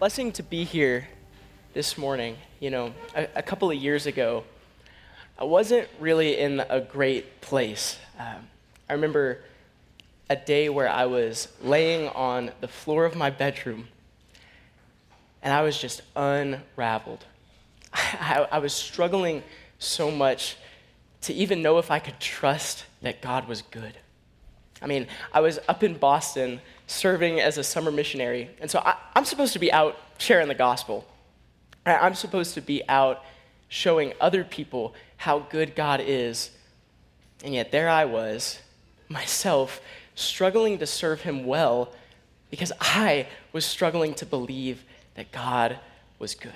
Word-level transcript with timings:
blessing 0.00 0.32
to 0.32 0.42
be 0.42 0.64
here 0.64 1.06
this 1.74 1.98
morning. 1.98 2.34
You 2.58 2.70
know, 2.70 2.94
a, 3.14 3.28
a 3.34 3.42
couple 3.42 3.70
of 3.70 3.76
years 3.76 4.06
ago, 4.06 4.44
I 5.38 5.44
wasn't 5.44 5.88
really 6.00 6.38
in 6.38 6.60
a 6.70 6.80
great 6.80 7.42
place. 7.42 7.98
Um, 8.18 8.48
I 8.88 8.94
remember 8.94 9.40
a 10.30 10.36
day 10.36 10.70
where 10.70 10.88
I 10.88 11.04
was 11.04 11.48
laying 11.62 12.08
on 12.08 12.50
the 12.62 12.66
floor 12.66 13.04
of 13.04 13.14
my 13.14 13.28
bedroom 13.28 13.88
and 15.42 15.52
I 15.52 15.60
was 15.60 15.78
just 15.78 16.00
unraveled. 16.16 17.26
I, 17.92 18.48
I, 18.50 18.58
was 18.58 18.72
struggling 18.72 19.42
so 19.78 20.10
much 20.10 20.56
to 21.22 21.34
even 21.34 21.60
know 21.60 21.76
if 21.76 21.90
I 21.90 21.98
could 21.98 22.18
trust 22.18 22.86
that 23.02 23.20
God 23.20 23.46
was 23.46 23.60
good. 23.60 23.98
I 24.82 24.86
mean, 24.86 25.06
I 25.32 25.40
was 25.40 25.58
up 25.68 25.82
in 25.82 25.94
Boston 25.94 26.60
serving 26.86 27.40
as 27.40 27.58
a 27.58 27.64
summer 27.64 27.90
missionary. 27.90 28.50
And 28.60 28.70
so 28.70 28.80
I, 28.80 28.96
am 29.14 29.24
supposed 29.24 29.52
to 29.52 29.58
be 29.58 29.72
out 29.72 29.96
sharing 30.18 30.48
the 30.48 30.54
gospel. 30.54 31.06
I'm 31.86 32.14
supposed 32.14 32.54
to 32.54 32.60
be 32.60 32.82
out 32.88 33.22
showing 33.68 34.12
other 34.20 34.44
people 34.44 34.94
how 35.16 35.40
good 35.40 35.74
God 35.74 36.00
is. 36.00 36.50
And 37.44 37.54
yet 37.54 37.70
there 37.72 37.88
I 37.88 38.04
was, 38.04 38.60
myself, 39.08 39.80
struggling 40.14 40.78
to 40.78 40.86
serve 40.86 41.22
Him 41.22 41.44
well 41.46 41.92
because 42.50 42.72
I 42.80 43.28
was 43.52 43.64
struggling 43.64 44.14
to 44.14 44.26
believe 44.26 44.84
that 45.14 45.30
God 45.30 45.78
was 46.18 46.34
good. 46.34 46.52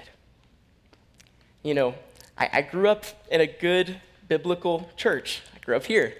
You 1.63 1.75
know, 1.75 1.95
I, 2.37 2.51
I 2.53 2.63
grew 2.63 2.89
up 2.89 3.05
in 3.31 3.41
a 3.41 3.47
good 3.47 4.01
biblical 4.29 4.91
church, 4.97 5.43
I 5.55 5.59
grew 5.61 5.77
up 5.77 5.85
here. 5.85 6.15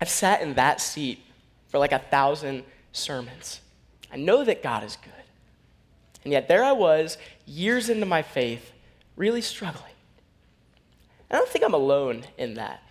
I've 0.00 0.08
sat 0.08 0.42
in 0.42 0.54
that 0.54 0.80
seat 0.80 1.20
for 1.68 1.78
like 1.78 1.92
a 1.92 1.98
thousand 1.98 2.64
sermons. 2.92 3.60
I 4.12 4.16
know 4.16 4.44
that 4.44 4.62
God 4.62 4.84
is 4.84 4.96
good. 4.96 5.12
And 6.24 6.32
yet 6.32 6.48
there 6.48 6.64
I 6.64 6.72
was, 6.72 7.18
years 7.46 7.88
into 7.88 8.06
my 8.06 8.22
faith, 8.22 8.72
really 9.16 9.42
struggling. 9.42 9.92
I 11.30 11.36
don't 11.36 11.48
think 11.48 11.64
I'm 11.64 11.74
alone 11.74 12.24
in 12.38 12.54
that. 12.54 12.82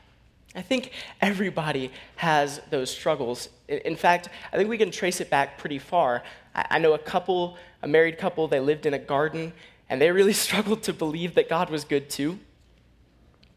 I 0.55 0.61
think 0.61 0.91
everybody 1.22 1.91
has 2.17 2.61
those 2.69 2.91
struggles. 2.91 3.50
In 3.67 3.95
fact, 3.95 4.30
I 4.52 4.58
think 4.58 4.69
we 4.69 4.78
can 4.78 4.91
trace 4.91 5.19
it 5.19 5.30
back 5.30 5.58
pretty 5.58 5.80
far. 5.80 6.23
I 6.53 6.78
know 6.78 6.94
a 6.94 7.00
couple, 7.00 7.58
a 7.81 7.88
married 7.88 8.17
couple, 8.19 8.47
they 8.47 8.59
lived 8.59 8.85
in 8.85 8.94
a 8.94 9.00
garden, 9.00 9.53
and 9.89 10.00
they 10.00 10.11
really 10.11 10.33
struggled 10.45 10.83
to 10.83 10.94
believe 10.94 11.35
that 11.35 11.50
God 11.50 11.69
was 11.69 11.83
good 11.83 12.09
too. 12.09 12.39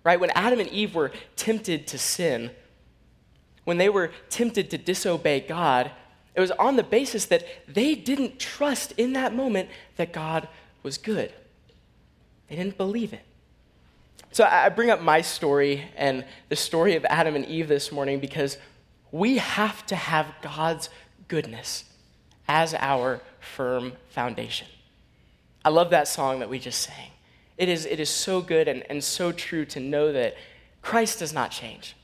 Right? 0.04 0.18
When 0.20 0.30
Adam 0.30 0.60
and 0.60 0.68
Eve 0.68 0.94
were 0.94 1.10
tempted 1.34 1.86
to 1.88 1.98
sin, 1.98 2.50
when 3.66 3.78
they 3.78 3.88
were 3.88 4.12
tempted 4.30 4.70
to 4.70 4.78
disobey 4.78 5.40
God, 5.40 5.90
it 6.36 6.40
was 6.40 6.52
on 6.52 6.76
the 6.76 6.84
basis 6.84 7.26
that 7.26 7.44
they 7.66 7.96
didn't 7.96 8.38
trust 8.38 8.92
in 8.92 9.12
that 9.14 9.34
moment 9.34 9.68
that 9.96 10.12
God 10.12 10.46
was 10.84 10.96
good. 10.96 11.32
They 12.48 12.54
didn't 12.54 12.76
believe 12.76 13.12
it. 13.12 13.24
So 14.30 14.44
I 14.44 14.68
bring 14.68 14.90
up 14.90 15.02
my 15.02 15.20
story 15.20 15.82
and 15.96 16.24
the 16.48 16.54
story 16.54 16.94
of 16.94 17.04
Adam 17.06 17.34
and 17.34 17.44
Eve 17.46 17.66
this 17.66 17.90
morning 17.90 18.20
because 18.20 18.56
we 19.10 19.38
have 19.38 19.84
to 19.86 19.96
have 19.96 20.32
God's 20.42 20.88
goodness 21.26 21.84
as 22.46 22.72
our 22.74 23.20
firm 23.40 23.94
foundation. 24.10 24.68
I 25.64 25.70
love 25.70 25.90
that 25.90 26.06
song 26.06 26.38
that 26.38 26.48
we 26.48 26.60
just 26.60 26.82
sang. 26.82 27.10
It 27.58 27.68
is, 27.68 27.84
it 27.84 27.98
is 27.98 28.10
so 28.10 28.40
good 28.40 28.68
and, 28.68 28.84
and 28.88 29.02
so 29.02 29.32
true 29.32 29.64
to 29.64 29.80
know 29.80 30.12
that 30.12 30.36
Christ 30.82 31.18
does 31.18 31.32
not 31.32 31.50
change. 31.50 31.96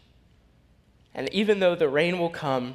And 1.14 1.28
even 1.32 1.60
though 1.60 1.74
the 1.74 1.88
rain 1.88 2.18
will 2.18 2.30
come 2.30 2.74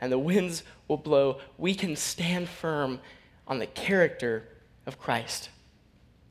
and 0.00 0.10
the 0.10 0.18
winds 0.18 0.62
will 0.88 0.96
blow, 0.96 1.38
we 1.58 1.74
can 1.74 1.96
stand 1.96 2.48
firm 2.48 3.00
on 3.46 3.58
the 3.58 3.66
character 3.66 4.48
of 4.86 4.98
Christ. 4.98 5.50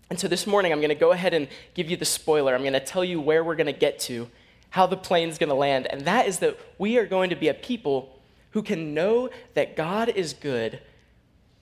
And 0.09 0.19
so 0.19 0.27
this 0.27 0.45
morning, 0.45 0.71
I'm 0.71 0.79
going 0.79 0.89
to 0.89 0.95
go 0.95 1.11
ahead 1.11 1.33
and 1.33 1.47
give 1.73 1.89
you 1.89 1.97
the 1.97 2.05
spoiler. 2.05 2.53
I'm 2.53 2.61
going 2.61 2.73
to 2.73 2.79
tell 2.79 3.03
you 3.03 3.19
where 3.19 3.43
we're 3.43 3.55
going 3.55 3.67
to 3.67 3.73
get 3.73 3.99
to, 3.99 4.29
how 4.69 4.85
the 4.85 4.97
plane's 4.97 5.37
going 5.37 5.49
to 5.49 5.55
land. 5.55 5.87
And 5.87 6.01
that 6.05 6.27
is 6.27 6.39
that 6.39 6.59
we 6.77 6.97
are 6.97 7.05
going 7.05 7.29
to 7.29 7.35
be 7.35 7.47
a 7.47 7.53
people 7.53 8.19
who 8.51 8.61
can 8.61 8.93
know 8.93 9.29
that 9.55 9.75
God 9.75 10.09
is 10.09 10.33
good 10.33 10.79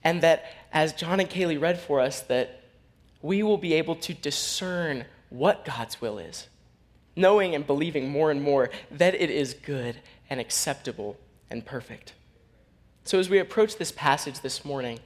and 0.03 0.21
that, 0.23 0.45
as 0.73 0.93
John 0.93 1.19
and 1.19 1.29
Kaylee 1.29 1.61
read 1.61 1.79
for 1.79 1.99
us, 1.99 2.21
that 2.21 2.61
we 3.21 3.43
will 3.43 3.57
be 3.57 3.73
able 3.75 3.95
to 3.97 4.13
discern 4.13 5.05
what 5.29 5.63
God's 5.63 6.01
will 6.01 6.17
is, 6.17 6.47
knowing 7.15 7.55
and 7.55 7.65
believing 7.65 8.09
more 8.09 8.31
and 8.31 8.41
more 8.41 8.69
that 8.89 9.15
it 9.15 9.29
is 9.29 9.53
good 9.53 9.97
and 10.29 10.39
acceptable 10.39 11.17
and 11.49 11.65
perfect. 11.65 12.13
So, 13.03 13.19
as 13.19 13.29
we 13.29 13.39
approach 13.39 13.77
this 13.77 13.91
passage 13.91 14.39
this 14.41 14.63
morning, 14.63 14.99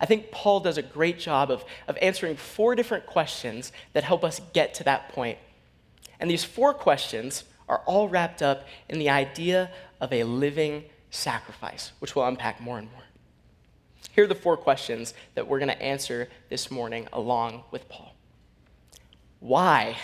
I 0.00 0.06
think 0.06 0.30
Paul 0.30 0.60
does 0.60 0.78
a 0.78 0.82
great 0.82 1.18
job 1.18 1.50
of, 1.50 1.64
of 1.86 1.96
answering 2.02 2.36
four 2.36 2.74
different 2.74 3.06
questions 3.06 3.72
that 3.92 4.04
help 4.04 4.24
us 4.24 4.40
get 4.52 4.74
to 4.74 4.84
that 4.84 5.10
point. 5.10 5.38
And 6.18 6.30
these 6.30 6.44
four 6.44 6.74
questions 6.74 7.44
are 7.68 7.82
all 7.86 8.08
wrapped 8.08 8.42
up 8.42 8.66
in 8.88 8.98
the 8.98 9.10
idea 9.10 9.70
of 10.00 10.12
a 10.12 10.24
living 10.24 10.84
sacrifice, 11.10 11.92
which 12.00 12.14
we'll 12.14 12.26
unpack 12.26 12.60
more 12.60 12.78
and 12.78 12.90
more. 12.90 13.02
Here 14.14 14.24
are 14.24 14.28
the 14.28 14.34
four 14.34 14.56
questions 14.56 15.14
that 15.34 15.48
we're 15.48 15.58
going 15.58 15.70
to 15.70 15.82
answer 15.82 16.28
this 16.48 16.70
morning 16.70 17.08
along 17.12 17.64
with 17.70 17.88
Paul. 17.88 18.14
Why? 19.40 19.96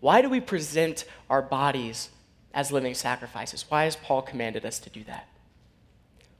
Why 0.00 0.22
do 0.22 0.28
we 0.28 0.40
present 0.40 1.04
our 1.30 1.42
bodies 1.42 2.10
as 2.52 2.72
living 2.72 2.94
sacrifices? 2.94 3.64
Why 3.68 3.84
has 3.84 3.96
Paul 3.96 4.22
commanded 4.22 4.64
us 4.64 4.78
to 4.80 4.90
do 4.90 5.04
that? 5.04 5.28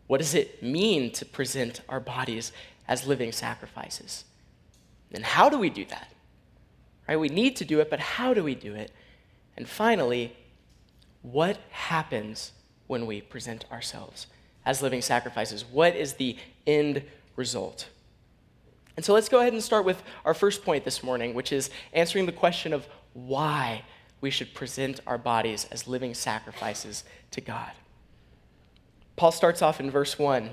What 0.07 0.19
does 0.19 0.35
it 0.35 0.63
mean 0.63 1.11
to 1.13 1.25
present 1.25 1.81
our 1.89 2.01
bodies 2.01 2.53
as 2.87 3.07
living 3.07 3.33
sacrifices? 3.33 4.25
And 5.13 5.25
how 5.25 5.49
do 5.49 5.59
we 5.59 5.71
do 5.71 5.85
that? 5.87 6.13
Right? 7.09 7.19
We 7.19 7.29
need 7.29 7.57
to 7.57 7.65
do 7.65 7.81
it, 7.81 7.91
but 7.91 8.01
how 8.01 8.35
do 8.35 8.43
we 8.43 8.55
do 8.55 8.75
it? 8.75 8.93
And 9.57 9.69
finally, 9.69 10.37
what 11.23 11.59
happens 11.71 12.53
when 12.87 13.07
we 13.07 13.21
present 13.21 13.65
ourselves 13.73 14.27
as 14.65 14.83
living 14.83 15.03
sacrifices? 15.03 15.65
What 15.65 15.97
is 15.97 16.15
the 16.15 16.37
end 16.67 17.03
result? 17.37 17.89
And 18.97 19.05
so 19.05 19.13
let's 19.13 19.29
go 19.29 19.41
ahead 19.41 19.53
and 19.53 19.63
start 19.63 19.85
with 19.85 20.03
our 20.25 20.35
first 20.35 20.65
point 20.65 20.85
this 20.85 21.03
morning, 21.03 21.35
which 21.35 21.53
is 21.53 21.71
answering 21.93 22.27
the 22.27 22.33
question 22.33 22.73
of 22.73 22.87
why 23.17 23.83
we 24.21 24.31
should 24.31 24.55
present 24.55 25.01
our 25.07 25.19
bodies 25.19 25.67
as 25.71 25.89
living 25.89 26.13
sacrifices 26.13 27.05
to 27.31 27.41
God. 27.41 27.73
Paul 29.17 29.33
starts 29.33 29.63
off 29.63 29.81
in 29.81 29.91
verse 29.91 30.19
1 30.19 30.51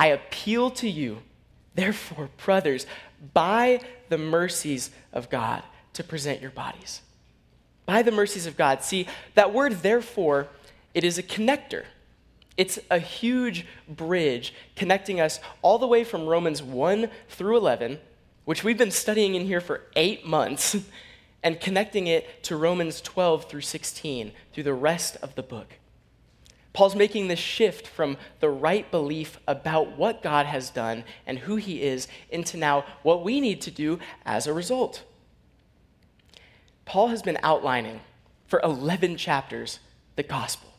I 0.00 0.08
appeal 0.08 0.70
to 0.72 0.88
you, 0.88 1.18
therefore, 1.74 2.28
brothers, 2.44 2.86
by 3.32 3.80
the 4.08 4.18
mercies 4.18 4.90
of 5.12 5.30
God, 5.30 5.62
to 5.92 6.02
present 6.02 6.42
your 6.42 6.50
bodies. 6.50 7.00
By 7.86 8.02
the 8.02 8.10
mercies 8.10 8.46
of 8.46 8.56
God. 8.56 8.82
See, 8.82 9.06
that 9.34 9.54
word, 9.54 9.82
therefore, 9.82 10.48
it 10.94 11.04
is 11.04 11.16
a 11.16 11.22
connector. 11.22 11.84
It's 12.56 12.78
a 12.90 12.98
huge 12.98 13.66
bridge 13.88 14.52
connecting 14.74 15.20
us 15.20 15.38
all 15.62 15.78
the 15.78 15.86
way 15.86 16.02
from 16.02 16.26
Romans 16.26 16.62
1 16.62 17.08
through 17.28 17.56
11, 17.56 18.00
which 18.44 18.64
we've 18.64 18.78
been 18.78 18.90
studying 18.90 19.34
in 19.36 19.46
here 19.46 19.60
for 19.60 19.82
eight 19.94 20.26
months. 20.26 20.76
and 21.44 21.60
connecting 21.60 22.06
it 22.06 22.42
to 22.44 22.56
Romans 22.56 23.02
12 23.02 23.48
through 23.48 23.60
16 23.60 24.32
through 24.52 24.62
the 24.64 24.74
rest 24.74 25.18
of 25.22 25.34
the 25.34 25.42
book. 25.42 25.74
Paul's 26.72 26.96
making 26.96 27.28
this 27.28 27.38
shift 27.38 27.86
from 27.86 28.16
the 28.40 28.48
right 28.48 28.90
belief 28.90 29.38
about 29.46 29.96
what 29.96 30.22
God 30.22 30.46
has 30.46 30.70
done 30.70 31.04
and 31.24 31.38
who 31.38 31.54
he 31.54 31.82
is 31.82 32.08
into 32.30 32.56
now 32.56 32.84
what 33.02 33.22
we 33.22 33.40
need 33.40 33.60
to 33.60 33.70
do 33.70 34.00
as 34.24 34.46
a 34.46 34.52
result. 34.52 35.04
Paul 36.84 37.08
has 37.08 37.22
been 37.22 37.38
outlining 37.42 38.00
for 38.46 38.60
11 38.64 39.16
chapters 39.18 39.78
the 40.16 40.22
gospel. 40.22 40.70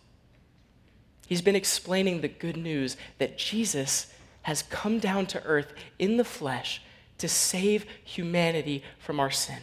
He's 1.28 1.42
been 1.42 1.56
explaining 1.56 2.22
the 2.22 2.28
good 2.28 2.58
news 2.58 2.98
that 3.20 3.38
Jesus 3.38 4.14
has 4.42 4.64
come 4.64 5.00
down 5.00 5.26
to 5.28 5.44
earth 5.44 5.74
in 5.98 6.18
the 6.18 6.24
flesh 6.24 6.82
to 7.20 7.28
save 7.28 7.86
humanity 8.04 8.84
from 9.00 9.20
our 9.20 9.32
sin. 9.32 9.60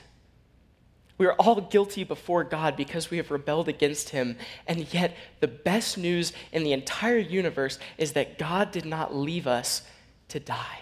We 1.18 1.26
are 1.26 1.34
all 1.34 1.60
guilty 1.60 2.04
before 2.04 2.44
God 2.44 2.76
because 2.76 3.10
we 3.10 3.16
have 3.18 3.30
rebelled 3.30 3.68
against 3.68 4.10
Him. 4.10 4.36
And 4.66 4.92
yet, 4.92 5.14
the 5.40 5.48
best 5.48 5.98
news 5.98 6.32
in 6.52 6.64
the 6.64 6.72
entire 6.72 7.18
universe 7.18 7.78
is 7.98 8.12
that 8.12 8.38
God 8.38 8.72
did 8.72 8.84
not 8.84 9.14
leave 9.14 9.46
us 9.46 9.82
to 10.28 10.40
die, 10.40 10.80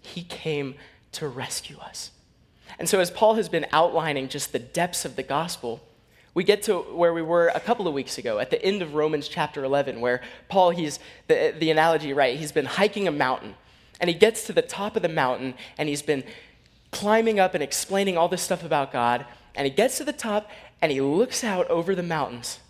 He 0.00 0.22
came 0.22 0.74
to 1.12 1.28
rescue 1.28 1.78
us. 1.78 2.10
And 2.78 2.88
so, 2.88 3.00
as 3.00 3.10
Paul 3.10 3.34
has 3.34 3.48
been 3.48 3.66
outlining 3.72 4.28
just 4.28 4.52
the 4.52 4.58
depths 4.58 5.04
of 5.04 5.16
the 5.16 5.22
gospel, 5.22 5.80
we 6.34 6.44
get 6.44 6.62
to 6.64 6.78
where 6.78 7.12
we 7.12 7.22
were 7.22 7.48
a 7.48 7.60
couple 7.60 7.88
of 7.88 7.94
weeks 7.94 8.18
ago 8.18 8.38
at 8.38 8.50
the 8.50 8.62
end 8.62 8.82
of 8.82 8.94
Romans 8.94 9.26
chapter 9.26 9.64
11, 9.64 10.00
where 10.00 10.20
Paul, 10.48 10.70
he's 10.70 11.00
the, 11.26 11.54
the 11.58 11.70
analogy, 11.70 12.12
right? 12.12 12.38
He's 12.38 12.52
been 12.52 12.66
hiking 12.66 13.08
a 13.08 13.10
mountain, 13.10 13.54
and 14.00 14.08
he 14.08 14.14
gets 14.14 14.44
to 14.44 14.52
the 14.52 14.62
top 14.62 14.94
of 14.96 15.02
the 15.02 15.08
mountain, 15.08 15.54
and 15.78 15.88
he's 15.88 16.02
been 16.02 16.22
climbing 16.90 17.38
up 17.38 17.54
and 17.54 17.62
explaining 17.62 18.16
all 18.16 18.28
this 18.28 18.42
stuff 18.42 18.64
about 18.64 18.92
God. 18.92 19.26
And 19.54 19.66
he 19.66 19.70
gets 19.72 19.98
to 19.98 20.04
the 20.04 20.12
top 20.12 20.50
and 20.80 20.92
he 20.92 21.00
looks 21.00 21.42
out 21.42 21.68
over 21.68 21.94
the 21.94 22.02
mountains, 22.02 22.60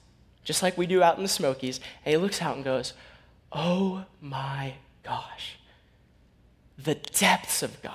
just 0.45 0.63
like 0.63 0.79
we 0.79 0.87
do 0.87 1.03
out 1.03 1.17
in 1.17 1.23
the 1.23 1.29
Smokies. 1.29 1.81
And 2.05 2.13
he 2.13 2.17
looks 2.17 2.41
out 2.41 2.57
and 2.57 2.65
goes, 2.65 2.95
Oh 3.53 4.05
my 4.21 4.75
gosh, 5.03 5.59
the 6.77 6.95
depths 6.95 7.63
of 7.63 7.81
God. 7.83 7.95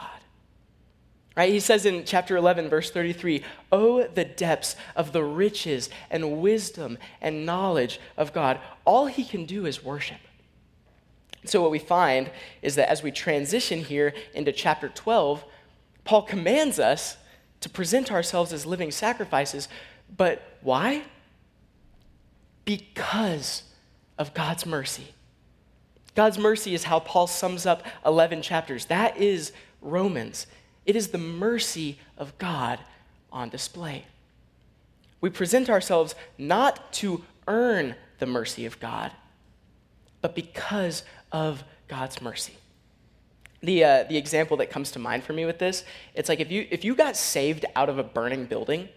Right? 1.36 1.52
He 1.52 1.60
says 1.60 1.86
in 1.86 2.06
chapter 2.06 2.38
11, 2.38 2.70
verse 2.70 2.92
33, 2.92 3.44
Oh, 3.72 4.04
the 4.04 4.26
depths 4.26 4.76
of 4.96 5.14
the 5.14 5.24
riches 5.24 5.90
and 6.12 6.42
wisdom 6.42 7.00
and 7.22 7.46
knowledge 7.46 8.00
of 8.18 8.34
God. 8.34 8.60
All 8.86 9.08
he 9.08 9.26
can 9.26 9.46
do 9.46 9.66
is 9.66 9.84
worship. 9.84 10.20
So, 11.46 11.62
what 11.62 11.72
we 11.72 11.80
find 11.80 12.30
is 12.62 12.76
that 12.76 12.90
as 12.90 13.04
we 13.04 13.12
transition 13.12 13.80
here 13.80 14.14
into 14.34 14.52
chapter 14.52 14.90
12, 14.90 15.44
Paul 16.04 16.24
commands 16.24 16.80
us 16.80 17.18
to 17.62 17.70
present 17.70 18.12
ourselves 18.12 18.52
as 18.52 18.66
living 18.66 18.92
sacrifices. 18.92 19.70
But 20.16 20.42
why? 20.62 21.04
Because 22.66 23.64
of 24.18 24.34
God's 24.34 24.66
mercy. 24.66 25.14
God's 26.16 26.38
mercy 26.38 26.74
is 26.74 26.84
how 26.84 27.00
Paul 27.00 27.28
sums 27.28 27.66
up 27.66 27.84
11 28.06 28.42
chapters. 28.42 28.86
That 28.86 29.18
is 29.18 29.52
Romans. 29.82 30.46
It 30.86 30.96
is 30.96 31.10
the 31.10 31.18
mercy 31.18 31.98
of 32.18 32.38
God 32.38 32.80
on 33.32 33.50
display. 33.50 34.06
We 35.22 35.30
present 35.30 35.70
ourselves 35.70 36.16
not 36.38 36.92
to 36.94 37.24
earn 37.48 37.96
the 38.20 38.26
mercy 38.26 38.66
of 38.66 38.80
God, 38.80 39.12
but 40.22 40.36
because 40.36 41.04
of 41.32 41.64
God's 41.88 42.22
mercy. 42.22 42.56
The, 43.64 43.84
uh, 43.84 44.04
the 44.04 44.18
example 44.18 44.58
that 44.58 44.70
comes 44.70 44.92
to 44.92 45.00
mind 45.00 45.24
for 45.24 45.34
me 45.34 45.46
with 45.46 45.58
this, 45.58 45.84
it's 46.14 46.30
like 46.30 46.40
if 46.40 46.52
you, 46.52 46.68
if 46.70 46.84
you 46.84 46.96
got 46.96 47.18
saved 47.18 47.66
out 47.76 47.90
of 47.90 47.98
a 47.98 48.04
burning 48.04 48.46
building, 48.46 48.90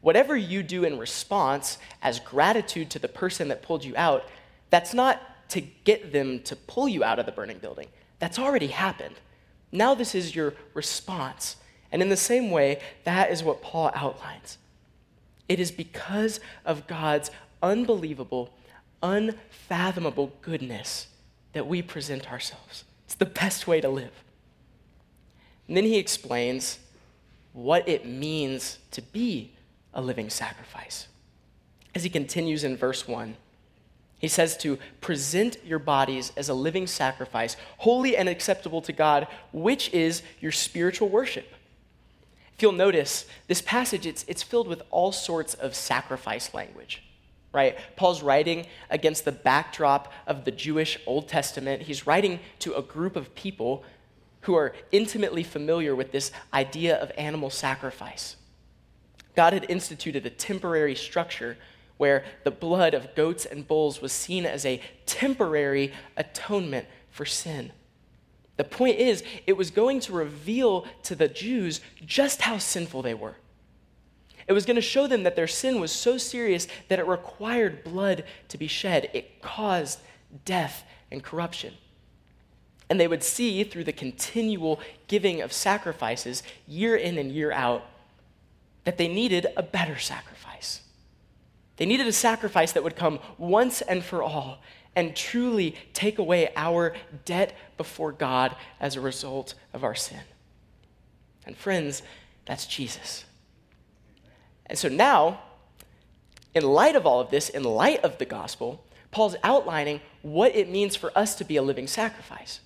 whatever 0.00 0.36
you 0.36 0.62
do 0.62 0.84
in 0.84 0.98
response 0.98 1.78
as 2.02 2.18
gratitude 2.18 2.90
to 2.90 2.98
the 2.98 3.08
person 3.08 3.48
that 3.48 3.62
pulled 3.62 3.84
you 3.84 3.94
out, 3.96 4.24
that's 4.70 4.94
not 4.94 5.20
to 5.50 5.60
get 5.60 6.12
them 6.12 6.40
to 6.40 6.56
pull 6.56 6.88
you 6.88 7.04
out 7.04 7.18
of 7.18 7.26
the 7.26 7.32
burning 7.32 7.58
building. 7.58 7.88
That's 8.18 8.38
already 8.38 8.68
happened. 8.68 9.14
Now, 9.70 9.94
this 9.94 10.14
is 10.14 10.34
your 10.34 10.54
response. 10.74 11.56
And 11.92 12.02
in 12.02 12.08
the 12.08 12.16
same 12.16 12.50
way, 12.50 12.80
that 13.04 13.30
is 13.30 13.42
what 13.42 13.62
Paul 13.62 13.90
outlines. 13.94 14.58
It 15.48 15.60
is 15.60 15.70
because 15.70 16.40
of 16.64 16.86
God's 16.86 17.30
unbelievable, 17.62 18.50
unfathomable 19.02 20.32
goodness 20.42 21.08
that 21.52 21.66
we 21.66 21.80
present 21.82 22.30
ourselves. 22.30 22.84
It's 23.08 23.14
the 23.14 23.24
best 23.24 23.66
way 23.66 23.80
to 23.80 23.88
live. 23.88 24.12
And 25.66 25.74
then 25.74 25.84
he 25.84 25.96
explains 25.96 26.78
what 27.54 27.88
it 27.88 28.04
means 28.04 28.76
to 28.90 29.00
be 29.00 29.52
a 29.94 30.02
living 30.02 30.28
sacrifice. 30.28 31.08
As 31.94 32.04
he 32.04 32.10
continues 32.10 32.64
in 32.64 32.76
verse 32.76 33.08
1, 33.08 33.34
he 34.18 34.28
says 34.28 34.58
to 34.58 34.78
present 35.00 35.56
your 35.64 35.78
bodies 35.78 36.34
as 36.36 36.50
a 36.50 36.54
living 36.54 36.86
sacrifice, 36.86 37.56
holy 37.78 38.14
and 38.14 38.28
acceptable 38.28 38.82
to 38.82 38.92
God, 38.92 39.26
which 39.52 39.88
is 39.94 40.22
your 40.38 40.52
spiritual 40.52 41.08
worship. 41.08 41.54
If 42.54 42.60
you'll 42.60 42.72
notice, 42.72 43.24
this 43.46 43.62
passage, 43.62 44.04
it's, 44.04 44.26
it's 44.28 44.42
filled 44.42 44.68
with 44.68 44.82
all 44.90 45.12
sorts 45.12 45.54
of 45.54 45.74
sacrifice 45.74 46.52
language, 46.52 47.02
right? 47.52 47.76
Paul's 47.96 48.22
writing 48.22 48.66
against 48.90 49.24
the 49.24 49.32
backdrop 49.32 50.12
of 50.26 50.44
the 50.44 50.50
Jewish 50.50 50.98
Old 51.06 51.28
Testament. 51.28 51.82
He's 51.82 52.06
writing 52.06 52.40
to 52.60 52.74
a 52.74 52.82
group 52.82 53.16
of 53.16 53.34
people 53.34 53.84
who 54.42 54.54
are 54.54 54.74
intimately 54.92 55.42
familiar 55.42 55.94
with 55.94 56.12
this 56.12 56.30
idea 56.52 56.96
of 56.96 57.10
animal 57.16 57.50
sacrifice. 57.50 58.36
God 59.34 59.52
had 59.52 59.66
instituted 59.68 60.26
a 60.26 60.30
temporary 60.30 60.94
structure 60.94 61.56
where 61.96 62.24
the 62.44 62.50
blood 62.50 62.94
of 62.94 63.14
goats 63.14 63.44
and 63.44 63.66
bulls 63.66 64.00
was 64.00 64.12
seen 64.12 64.46
as 64.46 64.64
a 64.64 64.80
temporary 65.06 65.92
atonement 66.16 66.86
for 67.10 67.24
sin. 67.26 67.72
The 68.56 68.64
point 68.64 68.98
is, 68.98 69.22
it 69.46 69.56
was 69.56 69.70
going 69.70 70.00
to 70.00 70.12
reveal 70.12 70.86
to 71.04 71.14
the 71.14 71.28
Jews 71.28 71.80
just 72.04 72.42
how 72.42 72.58
sinful 72.58 73.02
they 73.02 73.14
were. 73.14 73.36
It 74.48 74.54
was 74.54 74.64
going 74.64 74.76
to 74.76 74.82
show 74.82 75.06
them 75.06 75.24
that 75.24 75.36
their 75.36 75.46
sin 75.46 75.78
was 75.78 75.92
so 75.92 76.16
serious 76.16 76.66
that 76.88 76.98
it 76.98 77.06
required 77.06 77.84
blood 77.84 78.24
to 78.48 78.58
be 78.58 78.66
shed. 78.66 79.10
It 79.12 79.42
caused 79.42 80.00
death 80.46 80.84
and 81.10 81.22
corruption. 81.22 81.74
And 82.88 82.98
they 82.98 83.06
would 83.06 83.22
see 83.22 83.62
through 83.62 83.84
the 83.84 83.92
continual 83.92 84.80
giving 85.06 85.42
of 85.42 85.52
sacrifices, 85.52 86.42
year 86.66 86.96
in 86.96 87.18
and 87.18 87.30
year 87.30 87.52
out, 87.52 87.84
that 88.84 88.96
they 88.96 89.06
needed 89.06 89.46
a 89.54 89.62
better 89.62 89.98
sacrifice. 89.98 90.80
They 91.76 91.84
needed 91.84 92.06
a 92.06 92.12
sacrifice 92.12 92.72
that 92.72 92.82
would 92.82 92.96
come 92.96 93.20
once 93.36 93.82
and 93.82 94.02
for 94.02 94.22
all 94.22 94.62
and 94.96 95.14
truly 95.14 95.76
take 95.92 96.18
away 96.18 96.50
our 96.56 96.94
debt 97.26 97.54
before 97.76 98.12
God 98.12 98.56
as 98.80 98.96
a 98.96 99.00
result 99.00 99.54
of 99.74 99.84
our 99.84 99.94
sin. 99.94 100.22
And 101.46 101.56
friends, 101.56 102.02
that's 102.46 102.66
Jesus. 102.66 103.24
And 104.68 104.78
so 104.78 104.88
now, 104.88 105.40
in 106.54 106.64
light 106.64 106.96
of 106.96 107.06
all 107.06 107.20
of 107.20 107.30
this, 107.30 107.48
in 107.48 107.62
light 107.62 108.02
of 108.04 108.18
the 108.18 108.24
gospel, 108.24 108.84
Paul's 109.10 109.36
outlining 109.42 110.00
what 110.22 110.54
it 110.54 110.68
means 110.68 110.96
for 110.96 111.16
us 111.16 111.34
to 111.36 111.44
be 111.44 111.56
a 111.56 111.62
living 111.62 111.86
sacrifice. 111.86 112.60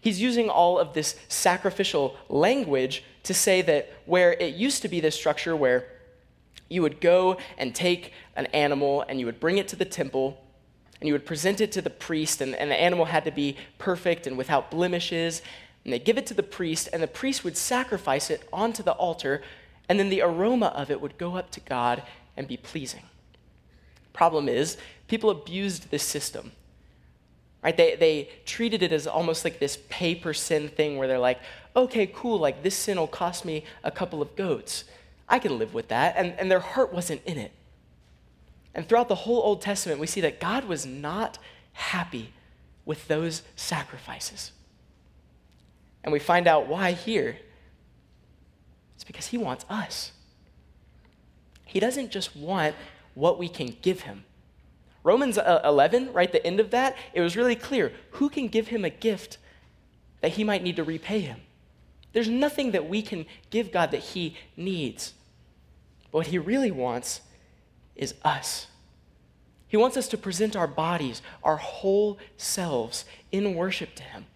He's 0.00 0.20
using 0.20 0.48
all 0.48 0.78
of 0.78 0.94
this 0.94 1.16
sacrificial 1.28 2.16
language 2.28 3.04
to 3.24 3.34
say 3.34 3.62
that 3.62 3.92
where 4.06 4.32
it 4.32 4.54
used 4.54 4.82
to 4.82 4.88
be 4.88 5.00
this 5.00 5.14
structure 5.14 5.54
where 5.54 5.86
you 6.68 6.82
would 6.82 7.00
go 7.00 7.36
and 7.58 7.74
take 7.74 8.12
an 8.36 8.46
animal 8.46 9.04
and 9.08 9.18
you 9.20 9.26
would 9.26 9.40
bring 9.40 9.58
it 9.58 9.68
to 9.68 9.76
the 9.76 9.84
temple 9.84 10.42
and 11.00 11.08
you 11.08 11.14
would 11.14 11.26
present 11.26 11.60
it 11.60 11.72
to 11.72 11.82
the 11.82 11.90
priest, 11.90 12.42
and, 12.42 12.54
and 12.54 12.70
the 12.70 12.78
animal 12.78 13.06
had 13.06 13.24
to 13.24 13.30
be 13.30 13.56
perfect 13.78 14.26
and 14.26 14.36
without 14.36 14.70
blemishes. 14.70 15.40
And 15.82 15.94
they 15.94 15.98
give 15.98 16.18
it 16.18 16.26
to 16.26 16.34
the 16.34 16.42
priest, 16.42 16.90
and 16.92 17.02
the 17.02 17.08
priest 17.08 17.42
would 17.42 17.56
sacrifice 17.56 18.28
it 18.28 18.46
onto 18.52 18.82
the 18.82 18.92
altar, 18.92 19.40
and 19.90 19.98
then 19.98 20.08
the 20.08 20.22
aroma 20.22 20.66
of 20.68 20.88
it 20.88 21.00
would 21.00 21.18
go 21.18 21.34
up 21.34 21.50
to 21.50 21.58
God 21.58 22.04
and 22.36 22.46
be 22.46 22.56
pleasing. 22.56 23.02
Problem 24.12 24.48
is, 24.48 24.76
people 25.08 25.30
abused 25.30 25.90
this 25.90 26.04
system. 26.04 26.52
Right? 27.60 27.76
They, 27.76 27.96
they 27.96 28.30
treated 28.46 28.84
it 28.84 28.92
as 28.92 29.08
almost 29.08 29.44
like 29.44 29.58
this 29.58 29.78
pay 29.88 30.14
per 30.14 30.32
sin 30.32 30.68
thing 30.68 30.96
where 30.96 31.08
they're 31.08 31.18
like, 31.18 31.40
okay, 31.74 32.06
cool, 32.06 32.38
like 32.38 32.62
this 32.62 32.76
sin 32.76 32.98
will 32.98 33.08
cost 33.08 33.44
me 33.44 33.64
a 33.82 33.90
couple 33.90 34.22
of 34.22 34.36
goats. 34.36 34.84
I 35.28 35.40
can 35.40 35.58
live 35.58 35.74
with 35.74 35.88
that. 35.88 36.14
And, 36.16 36.34
and 36.38 36.48
their 36.48 36.60
heart 36.60 36.92
wasn't 36.92 37.22
in 37.24 37.36
it. 37.36 37.50
And 38.76 38.88
throughout 38.88 39.08
the 39.08 39.16
whole 39.16 39.42
Old 39.42 39.60
Testament, 39.60 39.98
we 39.98 40.06
see 40.06 40.20
that 40.20 40.38
God 40.38 40.66
was 40.66 40.86
not 40.86 41.38
happy 41.72 42.32
with 42.84 43.08
those 43.08 43.42
sacrifices. 43.56 44.52
And 46.04 46.12
we 46.12 46.20
find 46.20 46.46
out 46.46 46.68
why 46.68 46.92
here. 46.92 47.38
Because 49.10 49.26
He 49.26 49.38
wants 49.38 49.64
us. 49.68 50.12
He 51.64 51.80
doesn't 51.80 52.12
just 52.12 52.36
want 52.36 52.76
what 53.14 53.38
we 53.38 53.48
can 53.48 53.76
give 53.82 54.02
Him. 54.02 54.24
Romans 55.02 55.36
uh, 55.36 55.62
11, 55.64 56.12
right, 56.12 56.30
the 56.30 56.46
end 56.46 56.60
of 56.60 56.70
that, 56.70 56.96
it 57.12 57.20
was 57.20 57.36
really 57.36 57.56
clear 57.56 57.90
who 58.12 58.28
can 58.28 58.46
give 58.46 58.68
Him 58.68 58.84
a 58.84 58.90
gift 58.90 59.38
that 60.20 60.32
He 60.32 60.44
might 60.44 60.62
need 60.62 60.76
to 60.76 60.84
repay 60.84 61.20
Him. 61.20 61.40
There's 62.12 62.28
nothing 62.28 62.70
that 62.72 62.88
we 62.88 63.02
can 63.02 63.26
give 63.50 63.72
God 63.72 63.90
that 63.90 64.00
He 64.00 64.36
needs. 64.56 65.14
But 66.10 66.18
what 66.18 66.26
he 66.28 66.38
really 66.38 66.70
wants 66.70 67.20
is 67.94 68.14
us. 68.24 68.66
He 69.68 69.76
wants 69.76 69.96
us 69.96 70.08
to 70.08 70.18
present 70.18 70.56
our 70.56 70.66
bodies, 70.66 71.22
our 71.44 71.56
whole 71.56 72.18
selves, 72.36 73.04
in 73.30 73.54
worship 73.54 73.94
to 73.96 74.02
him. 74.02 74.26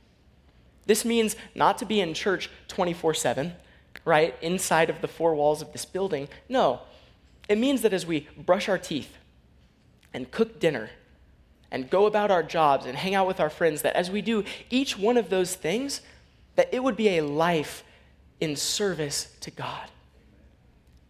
This 0.87 1.05
means 1.05 1.35
not 1.55 1.79
to 1.79 1.87
be 1.87 2.01
in 2.01 2.15
church 2.15 2.51
24 2.69 3.15
7, 3.15 3.53
right, 4.05 4.35
inside 4.43 4.91
of 4.91 5.01
the 5.01 5.09
four 5.09 5.35
walls 5.35 5.63
of 5.63 5.73
this 5.73 5.85
building. 5.85 6.29
No, 6.49 6.81
it 7.49 7.59
means 7.59 7.83
that 7.83 7.93
as 7.93 8.07
we 8.07 8.29
brush 8.37 8.69
our 8.69 8.79
teeth 8.79 9.17
and 10.13 10.31
cook 10.31 10.61
dinner 10.61 10.91
and 11.71 11.91
go 11.91 12.07
about 12.07 12.31
our 12.31 12.43
jobs 12.43 12.87
and 12.87 12.97
hang 12.97 13.15
out 13.15 13.27
with 13.27 13.41
our 13.41 13.51
friends, 13.51 13.83
that 13.83 13.97
as 13.97 14.11
we 14.11 14.23
do 14.23 14.45
each 14.71 14.99
one 14.99 15.17
of 15.17 15.31
those 15.31 15.55
things, 15.55 16.01
that 16.57 16.69
it 16.73 16.83
would 16.83 16.97
be 16.97 17.19
a 17.19 17.25
life 17.25 17.83
in 18.41 18.57
service 18.57 19.35
to 19.41 19.51
God. 19.51 19.91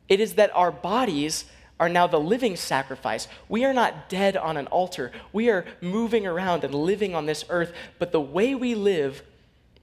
It 0.09 0.21
is 0.21 0.35
that 0.35 0.55
our 0.55 0.71
bodies 0.71 1.45
are 1.81 1.89
now 1.89 2.07
the 2.07 2.21
living 2.21 2.57
sacrifice. 2.57 3.27
We 3.49 3.65
are 3.65 3.75
not 3.75 4.09
dead 4.09 4.37
on 4.37 4.57
an 4.57 4.67
altar. 4.69 5.11
We 5.33 5.51
are 5.51 5.65
moving 5.81 6.27
around 6.27 6.63
and 6.65 6.75
living 6.75 7.15
on 7.15 7.27
this 7.27 7.45
earth, 7.49 7.73
but 7.99 8.13
the 8.13 8.21
way 8.21 8.55
we 8.55 8.75
live 8.75 9.23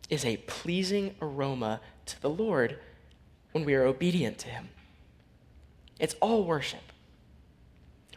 is 0.10 0.26
a 0.26 0.38
pleasing 0.38 1.16
aroma 1.22 1.82
to 2.06 2.22
the 2.22 2.30
Lord 2.30 2.78
when 3.52 3.66
we 3.66 3.76
are 3.76 3.86
obedient 3.86 4.38
to 4.40 4.50
Him. 4.50 4.70
It's 6.00 6.16
all 6.22 6.44
worship. 6.44 6.82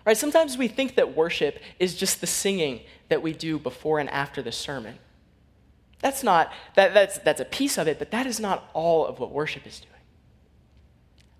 Right? 0.07 0.17
Sometimes 0.17 0.59
we 0.59 0.69
think 0.69 0.97
that 0.97 1.17
worship 1.17 1.59
is 1.79 1.95
just 1.95 2.21
the 2.21 2.27
singing 2.27 2.81
that 3.09 3.23
we 3.23 3.33
do 3.33 3.59
before 3.59 3.99
and 3.99 4.11
after 4.11 4.43
the 4.43 4.53
sermon. 4.53 4.99
That's 6.01 6.23
not, 6.23 6.53
that, 6.75 6.93
that's, 6.93 7.19
that's 7.19 7.41
a 7.41 7.47
piece 7.47 7.79
of 7.79 7.89
it, 7.89 7.99
but 7.99 8.11
that 8.11 8.27
is 8.27 8.39
not 8.39 8.69
all 8.75 9.07
of 9.07 9.19
what 9.19 9.31
worship 9.31 9.67
is 9.67 9.81
doing 9.81 9.95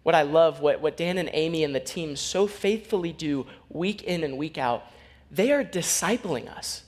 what 0.05 0.15
I 0.15 0.23
love, 0.23 0.61
what, 0.61 0.81
what 0.81 0.97
Dan 0.97 1.19
and 1.19 1.31
Amy 1.33 1.65
and 1.65 1.75
the 1.75 1.81
team 1.81 2.15
so 2.15 2.47
faithfully 2.47 3.13
do 3.13 3.47
week 3.71 4.03
in 4.05 4.23
and 4.23 4.39
week 4.39 4.57
out, 4.57 4.85
they 5.31 5.51
are 5.51 5.65
discipling 5.65 6.47
us. 6.49 6.83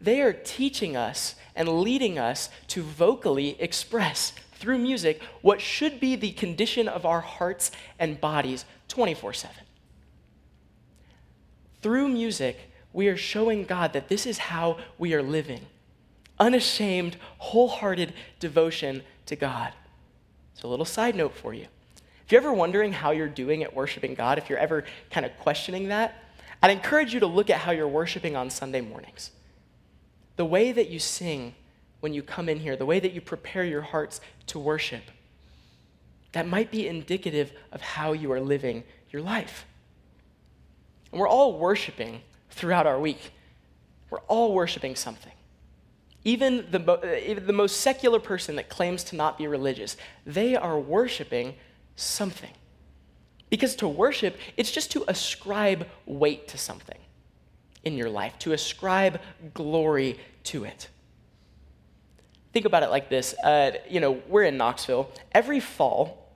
they 0.00 0.20
are 0.20 0.32
teaching 0.32 0.96
us 0.96 1.34
and 1.54 1.68
leading 1.68 2.18
us 2.18 2.50
to 2.68 2.82
vocally 2.82 3.56
express 3.60 4.32
through 4.56 4.78
music 4.78 5.20
what 5.42 5.60
should 5.60 6.00
be 6.00 6.16
the 6.16 6.32
condition 6.32 6.88
of 6.88 7.04
our 7.04 7.20
hearts 7.20 7.70
and 7.98 8.20
bodies 8.20 8.64
24 8.88 9.32
7. 9.32 9.56
Through 11.82 12.08
music, 12.08 12.70
we 12.92 13.08
are 13.08 13.16
showing 13.16 13.64
God 13.64 13.92
that 13.92 14.08
this 14.08 14.26
is 14.26 14.38
how 14.38 14.78
we 14.98 15.14
are 15.14 15.22
living 15.22 15.60
unashamed, 16.38 17.16
wholehearted 17.38 18.12
devotion 18.40 19.02
to 19.26 19.36
God. 19.36 19.72
So, 20.54 20.68
a 20.68 20.70
little 20.70 20.84
side 20.84 21.14
note 21.14 21.34
for 21.34 21.54
you. 21.54 21.66
If 22.24 22.32
you're 22.32 22.40
ever 22.40 22.52
wondering 22.52 22.92
how 22.92 23.10
you're 23.10 23.28
doing 23.28 23.62
at 23.62 23.74
worshiping 23.74 24.14
God, 24.14 24.38
if 24.38 24.48
you're 24.48 24.58
ever 24.58 24.84
kind 25.10 25.26
of 25.26 25.36
questioning 25.38 25.88
that, 25.88 26.22
I'd 26.62 26.70
encourage 26.70 27.12
you 27.12 27.20
to 27.20 27.26
look 27.26 27.50
at 27.50 27.58
how 27.58 27.72
you're 27.72 27.86
worshiping 27.88 28.36
on 28.36 28.48
Sunday 28.48 28.80
mornings. 28.80 29.30
The 30.36 30.44
way 30.44 30.72
that 30.72 30.88
you 30.88 30.98
sing 30.98 31.54
when 32.04 32.12
you 32.12 32.22
come 32.22 32.50
in 32.50 32.60
here, 32.60 32.76
the 32.76 32.84
way 32.84 33.00
that 33.00 33.14
you 33.14 33.22
prepare 33.22 33.64
your 33.64 33.80
hearts 33.80 34.20
to 34.44 34.58
worship, 34.58 35.04
that 36.32 36.46
might 36.46 36.70
be 36.70 36.86
indicative 36.86 37.50
of 37.72 37.80
how 37.80 38.12
you 38.12 38.30
are 38.30 38.42
living 38.42 38.84
your 39.08 39.22
life. 39.22 39.64
And 41.10 41.18
we're 41.18 41.26
all 41.26 41.58
worshiping 41.58 42.20
throughout 42.50 42.86
our 42.86 43.00
week. 43.00 43.32
We're 44.10 44.20
all 44.28 44.52
worshiping 44.52 44.96
something. 44.96 45.32
Even 46.24 46.66
the, 46.70 46.92
uh, 46.92 47.16
even 47.26 47.46
the 47.46 47.54
most 47.54 47.80
secular 47.80 48.20
person 48.20 48.56
that 48.56 48.68
claims 48.68 49.02
to 49.04 49.16
not 49.16 49.38
be 49.38 49.46
religious, 49.46 49.96
they 50.26 50.54
are 50.54 50.78
worshiping 50.78 51.54
something. 51.96 52.52
Because 53.48 53.74
to 53.76 53.88
worship, 53.88 54.36
it's 54.58 54.70
just 54.70 54.92
to 54.92 55.06
ascribe 55.08 55.86
weight 56.04 56.48
to 56.48 56.58
something 56.58 56.98
in 57.82 57.96
your 57.96 58.10
life, 58.10 58.38
to 58.40 58.52
ascribe 58.52 59.22
glory 59.54 60.20
to 60.42 60.64
it. 60.64 60.90
Think 62.54 62.66
about 62.66 62.84
it 62.84 62.90
like 62.90 63.08
this. 63.08 63.34
Uh, 63.42 63.72
you 63.90 63.98
know, 63.98 64.22
we're 64.28 64.44
in 64.44 64.56
Knoxville. 64.56 65.10
Every 65.32 65.58
fall, 65.58 66.30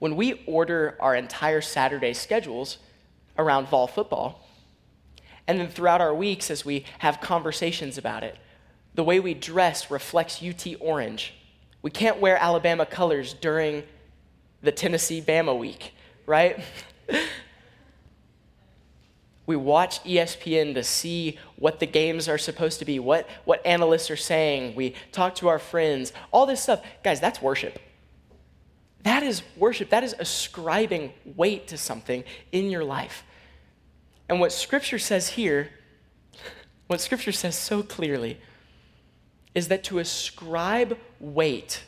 when 0.00 0.16
we 0.16 0.42
order 0.44 0.96
our 0.98 1.14
entire 1.14 1.60
Saturday 1.60 2.14
schedules 2.14 2.78
around 3.38 3.68
fall 3.68 3.86
football, 3.86 4.44
and 5.46 5.60
then 5.60 5.68
throughout 5.68 6.00
our 6.00 6.12
weeks, 6.12 6.50
as 6.50 6.64
we 6.64 6.84
have 6.98 7.20
conversations 7.20 7.96
about 7.96 8.24
it, 8.24 8.38
the 8.96 9.04
way 9.04 9.20
we 9.20 9.32
dress 9.32 9.88
reflects 9.88 10.42
UT 10.42 10.66
orange. 10.80 11.34
We 11.80 11.92
can't 11.92 12.18
wear 12.18 12.36
Alabama 12.36 12.84
colors 12.84 13.32
during 13.32 13.84
the 14.62 14.72
Tennessee 14.72 15.22
Bama 15.22 15.56
week, 15.56 15.94
right? 16.26 16.58
we 19.50 19.56
watch 19.56 20.00
ESPN 20.04 20.74
to 20.74 20.84
see 20.84 21.36
what 21.56 21.80
the 21.80 21.86
games 21.86 22.28
are 22.28 22.38
supposed 22.38 22.78
to 22.78 22.84
be, 22.84 23.00
what, 23.00 23.28
what 23.44 23.66
analysts 23.66 24.08
are 24.08 24.16
saying. 24.16 24.76
We 24.76 24.94
talk 25.10 25.34
to 25.36 25.48
our 25.48 25.58
friends, 25.58 26.12
all 26.30 26.46
this 26.46 26.62
stuff. 26.62 26.84
Guys, 27.02 27.18
that's 27.18 27.42
worship. 27.42 27.80
That 29.02 29.24
is 29.24 29.42
worship. 29.56 29.90
That 29.90 30.04
is 30.04 30.14
ascribing 30.20 31.12
weight 31.24 31.66
to 31.66 31.76
something 31.76 32.22
in 32.52 32.70
your 32.70 32.84
life. 32.84 33.24
And 34.28 34.38
what 34.38 34.52
Scripture 34.52 35.00
says 35.00 35.30
here, 35.30 35.70
what 36.86 37.00
Scripture 37.00 37.32
says 37.32 37.58
so 37.58 37.82
clearly, 37.82 38.38
is 39.52 39.66
that 39.66 39.82
to 39.82 39.98
ascribe 39.98 40.96
weight 41.18 41.82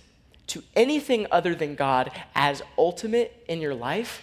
to 0.49 0.65
anything 0.75 1.29
other 1.31 1.55
than 1.55 1.77
God 1.77 2.11
as 2.35 2.61
ultimate 2.77 3.45
in 3.47 3.61
your 3.61 3.77
life, 3.77 4.21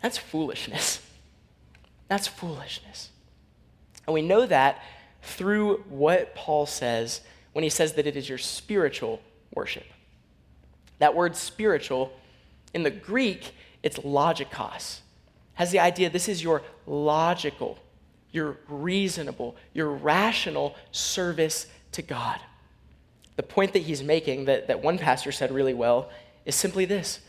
that's 0.00 0.18
foolishness. 0.18 1.00
That's 2.10 2.26
foolishness. 2.26 3.10
And 4.04 4.12
we 4.12 4.20
know 4.20 4.44
that 4.44 4.82
through 5.22 5.84
what 5.88 6.34
Paul 6.34 6.66
says 6.66 7.20
when 7.52 7.62
he 7.62 7.70
says 7.70 7.92
that 7.92 8.06
it 8.06 8.16
is 8.16 8.28
your 8.28 8.36
spiritual 8.36 9.20
worship. 9.54 9.84
That 10.98 11.14
word 11.14 11.36
spiritual, 11.36 12.12
in 12.74 12.82
the 12.82 12.90
Greek, 12.90 13.54
it's 13.84 13.98
logikos, 13.98 14.98
has 15.54 15.70
the 15.70 15.78
idea 15.78 16.10
this 16.10 16.28
is 16.28 16.42
your 16.42 16.62
logical, 16.84 17.78
your 18.32 18.58
reasonable, 18.66 19.54
your 19.72 19.90
rational 19.90 20.74
service 20.90 21.68
to 21.92 22.02
God. 22.02 22.40
The 23.36 23.44
point 23.44 23.72
that 23.74 23.82
he's 23.82 24.02
making, 24.02 24.46
that, 24.46 24.66
that 24.66 24.82
one 24.82 24.98
pastor 24.98 25.30
said 25.30 25.52
really 25.52 25.74
well, 25.74 26.10
is 26.44 26.56
simply 26.56 26.86
this 26.86 27.20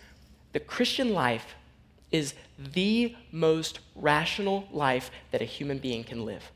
the 0.54 0.60
Christian 0.60 1.14
life 1.14 1.54
is 2.12 2.34
the 2.58 3.16
most 3.32 3.80
rational 3.96 4.68
life 4.72 5.12
that 5.32 5.42
a 5.42 5.46
human 5.46 5.78
being 5.78 6.04
can 6.04 6.26
live. 6.26 6.52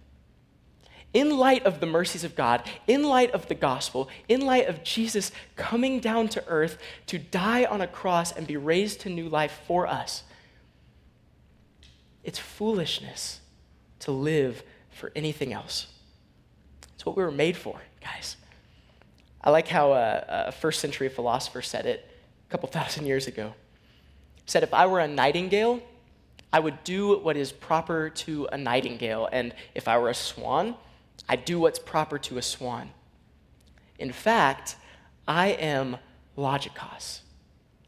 In 1.13 1.37
light 1.37 1.65
of 1.65 1.79
the 1.79 1.85
mercies 1.85 2.25
of 2.25 2.35
God, 2.35 2.69
in 2.87 3.03
light 3.03 3.31
of 3.31 3.47
the 3.47 3.55
gospel, 3.55 4.09
in 4.27 4.41
light 4.41 4.67
of 4.67 4.83
Jesus 4.83 5.31
coming 5.55 6.01
down 6.01 6.27
to 6.29 6.45
earth 6.47 6.77
to 7.07 7.17
die 7.17 7.63
on 7.63 7.79
a 7.79 7.87
cross 7.87 8.33
and 8.33 8.45
be 8.45 8.57
raised 8.57 8.99
to 9.01 9.09
new 9.09 9.29
life 9.29 9.61
for 9.65 9.87
us, 9.87 10.23
it's 12.23 12.39
foolishness 12.39 13.39
to 13.99 14.11
live 14.11 14.63
for 14.89 15.11
anything 15.15 15.53
else. 15.53 15.87
It's 16.95 17.05
what 17.05 17.15
we 17.15 17.23
were 17.23 17.31
made 17.31 17.55
for 17.55 17.79
guys. 18.01 18.35
I 19.41 19.51
like 19.51 19.67
how 19.67 19.93
a, 19.93 20.25
a 20.47 20.51
first 20.51 20.81
century 20.81 21.07
philosopher 21.07 21.61
said 21.61 21.85
it 21.85 22.09
a 22.47 22.51
couple 22.51 22.67
thousand 22.67 23.05
years 23.05 23.27
ago. 23.27 23.53
Said, 24.45 24.63
If 24.63 24.73
I 24.73 24.85
were 24.85 24.99
a 24.99 25.07
nightingale, 25.07 25.81
I 26.51 26.59
would 26.59 26.83
do 26.83 27.17
what 27.19 27.37
is 27.37 27.51
proper 27.51 28.09
to 28.09 28.47
a 28.51 28.57
nightingale. 28.57 29.27
And 29.31 29.53
if 29.73 29.87
I 29.87 29.97
were 29.97 30.09
a 30.09 30.15
swan, 30.15 30.75
I'd 31.27 31.45
do 31.45 31.59
what's 31.59 31.79
proper 31.79 32.17
to 32.19 32.37
a 32.37 32.41
swan. 32.41 32.91
In 33.99 34.11
fact, 34.11 34.75
I 35.27 35.47
am 35.47 35.97
logikos. 36.37 37.21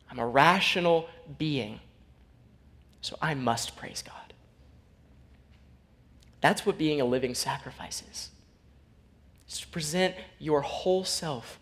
I'm 0.09 0.19
a 0.19 0.27
rational 0.27 1.07
being. 1.37 1.79
So 3.01 3.17
I 3.21 3.33
must 3.35 3.77
praise 3.77 4.01
God. 4.01 4.33
That's 6.41 6.65
what 6.65 6.77
being 6.77 7.01
a 7.01 7.05
living 7.05 7.35
sacrifice 7.35 8.03
is 8.11 8.29
is 9.47 9.59
to 9.59 9.67
present 9.67 10.13
your 10.39 10.61
whole 10.61 11.03
self 11.03 11.59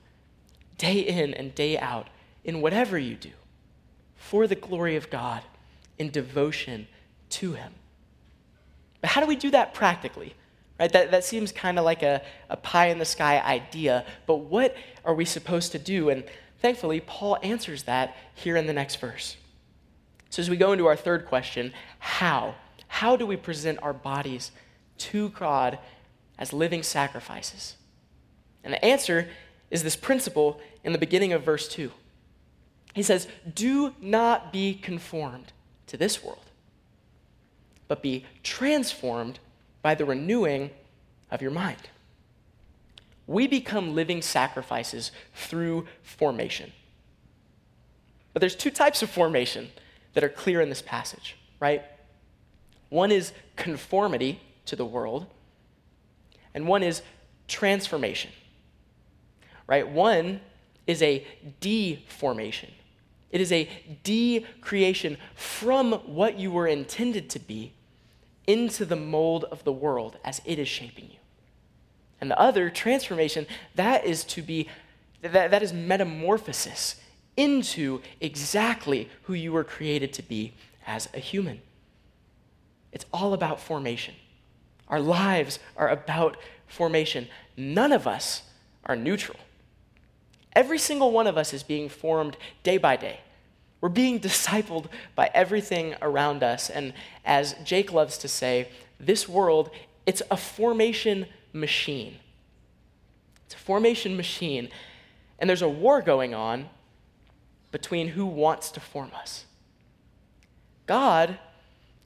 day 0.78 1.00
in 1.00 1.34
and 1.34 1.54
day 1.56 1.78
out 1.78 2.08
in 2.44 2.62
whatever 2.62 2.98
you 2.98 3.16
do 3.16 3.32
for 4.30 4.48
the 4.48 4.56
glory 4.56 4.96
of 4.96 5.10
God 5.10 5.44
in 6.00 6.10
devotion 6.10 6.88
to 7.30 7.54
Him. 7.54 7.74
But 9.02 9.12
how 9.12 9.22
do 9.22 9.28
we 9.28 9.36
do 9.36 9.52
that 9.52 9.74
practically? 9.74 10.34
Right? 10.80 10.92
That, 10.92 11.12
that 11.12 11.24
seems 11.24 11.52
kind 11.52 11.78
of 11.78 11.86
like 11.86 12.02
a, 12.02 12.24
a 12.50 12.58
pie 12.58 12.88
in 12.88 12.98
the 12.98 13.06
sky 13.06 13.40
idea, 13.40 14.04
but 14.26 14.38
what 14.38 14.76
are 15.06 15.14
we 15.14 15.26
supposed 15.26 15.72
to 15.74 15.80
do? 15.80 16.10
And 16.10 16.24
thankfully, 16.60 17.02
Paul 17.02 17.38
answers 17.44 17.84
that 17.84 18.18
here 18.34 18.58
in 18.58 18.66
the 18.66 18.74
next 18.74 18.96
verse. 18.96 19.38
So, 20.32 20.42
as 20.42 20.50
we 20.50 20.58
go 20.58 20.74
into 20.74 20.88
our 20.88 20.96
third 20.96 21.28
question, 21.28 21.72
how? 22.00 22.56
How 22.88 23.16
do 23.16 23.26
we 23.26 23.38
present 23.38 23.80
our 23.84 23.94
bodies 23.94 24.52
to 24.98 25.30
God 25.30 25.78
as 26.38 26.52
living 26.52 26.82
sacrifices? 26.82 27.76
And 28.64 28.74
the 28.74 28.84
answer 28.84 29.30
is 29.70 29.84
this 29.84 29.96
principle 29.96 30.60
in 30.84 30.94
the 30.94 30.98
beginning 30.98 31.32
of 31.32 31.44
verse 31.44 31.68
2. 31.68 31.92
He 32.96 33.04
says, 33.04 33.28
Do 33.54 33.94
not 34.02 34.52
be 34.52 34.74
conformed 34.74 35.54
to 35.88 35.98
this 35.98 36.24
world, 36.24 36.46
but 37.88 38.02
be 38.02 38.26
transformed 38.42 39.38
by 39.84 39.94
the 39.94 40.06
renewing 40.06 40.72
of 41.30 41.42
your 41.42 41.52
mind. 41.52 41.90
We 43.28 43.46
become 43.48 43.94
living 43.94 44.24
sacrifices 44.24 45.12
through 45.36 45.88
formation. 46.02 46.72
But 48.34 48.40
there's 48.40 48.56
two 48.56 48.72
types 48.72 49.04
of 49.04 49.10
formation 49.10 49.70
that 50.14 50.24
are 50.24 50.30
clear 50.30 50.62
in 50.62 50.70
this 50.70 50.82
passage, 50.82 51.36
right? 51.60 51.84
One 52.90 53.12
is 53.12 53.34
conformity 53.56 54.40
to 54.66 54.76
the 54.76 54.86
world, 54.86 55.28
and 56.54 56.68
one 56.68 56.82
is 56.82 57.02
transformation. 57.48 58.32
Right? 59.68 59.88
One 59.88 60.42
is 60.88 61.02
a 61.02 61.26
deformation. 61.60 62.72
It 63.32 63.42
is 63.42 63.52
a 63.52 63.70
decreation 64.04 65.18
from 65.36 65.94
what 65.94 66.40
you 66.40 66.52
were 66.52 66.68
intended 66.68 67.30
to 67.32 67.40
be 67.40 67.74
into 68.48 68.86
the 68.86 68.96
mold 68.96 69.46
of 69.46 69.64
the 69.64 69.72
world 69.72 70.18
as 70.24 70.42
it 70.46 70.60
is 70.60 70.68
shaping 70.68 71.06
you. 71.06 71.18
And 72.22 72.32
the 72.32 72.40
other, 72.40 72.70
transformation, 72.70 73.46
that 73.76 74.06
is 74.06 74.24
to 74.26 74.42
be, 74.42 74.70
that, 75.22 75.52
that 75.52 75.64
is 75.64 75.74
metamorphosis 75.74 76.96
into 77.36 78.02
exactly 78.22 79.10
who 79.24 79.34
you 79.34 79.52
were 79.52 79.64
created 79.64 80.14
to 80.14 80.24
be 80.24 80.54
as 80.88 81.10
a 81.14 81.20
human. 81.20 81.62
It's 82.92 83.06
all 83.12 83.34
about 83.34 83.60
formation. 83.60 84.16
Our 84.88 85.02
lives 85.02 85.60
are 85.76 85.90
about 85.90 86.38
formation. 86.68 87.28
None 87.58 87.92
of 87.92 88.08
us 88.08 88.44
are 88.86 88.96
neutral. 88.96 89.38
Every 90.56 90.80
single 90.80 91.12
one 91.12 91.28
of 91.28 91.38
us 91.38 91.54
is 91.54 91.64
being 91.64 91.90
formed 91.90 92.38
day 92.64 92.78
by 92.78 92.96
day. 92.96 93.20
We're 93.82 93.90
being 93.90 94.20
discipled 94.22 94.88
by 95.16 95.30
everything 95.34 95.96
around 96.02 96.44
us. 96.44 96.70
And 96.70 96.94
as 97.26 97.56
Jake 97.64 97.92
loves 97.92 98.18
to 98.20 98.28
say, 98.28 98.70
this 99.00 99.28
world, 99.28 99.70
it's 100.06 100.22
a 100.32 100.38
formation 100.38 101.26
machine. 101.54 102.18
It's 103.46 103.56
a 103.56 103.58
formation 103.58 104.18
machine, 104.18 104.70
and 105.38 105.50
there's 105.50 105.62
a 105.62 105.70
war 105.70 106.02
going 106.02 106.34
on 106.34 106.70
between 107.72 108.10
who 108.10 108.26
wants 108.26 108.72
to 108.72 108.80
form 108.80 109.12
us. 109.16 109.46
God, 110.88 111.38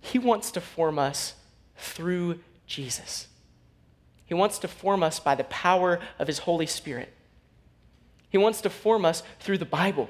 He 0.02 0.20
wants 0.20 0.52
to 0.52 0.62
form 0.62 1.00
us 1.00 1.36
through 1.78 2.40
Jesus. 2.66 3.28
He 4.26 4.34
wants 4.34 4.60
to 4.60 4.68
form 4.68 5.02
us 5.02 5.20
by 5.20 5.36
the 5.36 5.44
power 5.46 6.00
of 6.18 6.28
His 6.28 6.40
Holy 6.40 6.66
Spirit. 6.66 7.14
He 8.30 8.38
wants 8.38 8.62
to 8.62 8.70
form 8.70 9.06
us 9.06 9.24
through 9.40 9.58
the 9.58 9.66
Bible. 9.66 10.10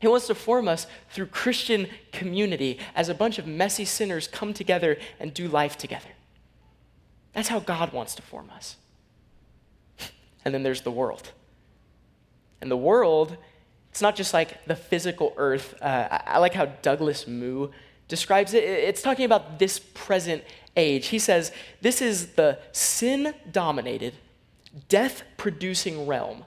He 0.00 0.08
wants 0.08 0.26
to 0.26 0.34
form 0.34 0.66
us 0.66 0.86
through 1.10 1.26
Christian 1.26 1.86
community 2.10 2.80
as 2.96 3.08
a 3.08 3.14
bunch 3.14 3.38
of 3.38 3.46
messy 3.46 3.84
sinners 3.84 4.26
come 4.26 4.52
together 4.52 4.98
and 5.20 5.32
do 5.32 5.46
life 5.46 5.78
together. 5.78 6.08
That's 7.34 7.48
how 7.48 7.60
God 7.60 7.92
wants 7.92 8.14
to 8.16 8.22
form 8.22 8.50
us. 8.50 8.76
And 10.44 10.52
then 10.52 10.64
there's 10.64 10.80
the 10.80 10.90
world. 10.90 11.30
And 12.60 12.68
the 12.68 12.76
world, 12.76 13.36
it's 13.90 14.02
not 14.02 14.16
just 14.16 14.34
like 14.34 14.64
the 14.64 14.74
physical 14.74 15.32
earth. 15.36 15.80
Uh, 15.80 16.08
I, 16.26 16.38
like 16.38 16.54
how 16.54 16.64
Douglas 16.66 17.28
Moo 17.28 17.68
describes 18.08 18.52
it. 18.54 18.64
It's 18.64 19.02
talking 19.02 19.24
about 19.24 19.60
this 19.60 19.78
present 19.78 20.42
age. 20.76 21.06
He 21.06 21.20
says, 21.20 21.52
This 21.80 22.02
is 22.02 22.32
the 22.32 22.58
sin 22.72 23.34
dominated, 23.52 24.14
death 24.88 25.22
producing 25.36 26.08
realm 26.08 26.44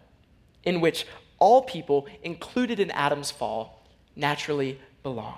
in 0.66 0.82
which 0.82 1.06
all 1.40 1.62
people, 1.62 2.08
included 2.24 2.80
in 2.80 2.92
Adam's 2.92 3.32
fall, 3.32 3.84
naturally 4.16 4.80
belong. 5.04 5.38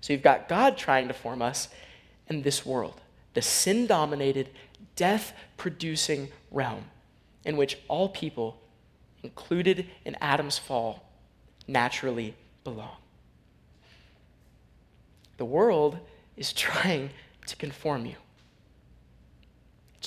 So 0.00 0.12
you've 0.12 0.22
got 0.22 0.48
God 0.48 0.76
trying 0.76 1.08
to 1.08 1.14
form 1.14 1.42
us 1.42 1.68
in 2.28 2.42
this 2.42 2.64
world, 2.64 3.00
the 3.34 3.42
sin 3.42 3.86
dominated, 3.86 4.48
death 4.96 5.32
producing 5.56 6.28
realm 6.50 6.84
in 7.44 7.56
which 7.56 7.78
all 7.88 8.08
people, 8.08 8.60
included 9.22 9.86
in 10.04 10.16
Adam's 10.20 10.58
fall, 10.58 11.04
naturally 11.66 12.34
belong. 12.62 12.96
The 15.36 15.44
world 15.44 15.98
is 16.36 16.52
trying 16.66 17.10
to 17.46 17.56
conform 17.56 18.06
you. 18.06 18.16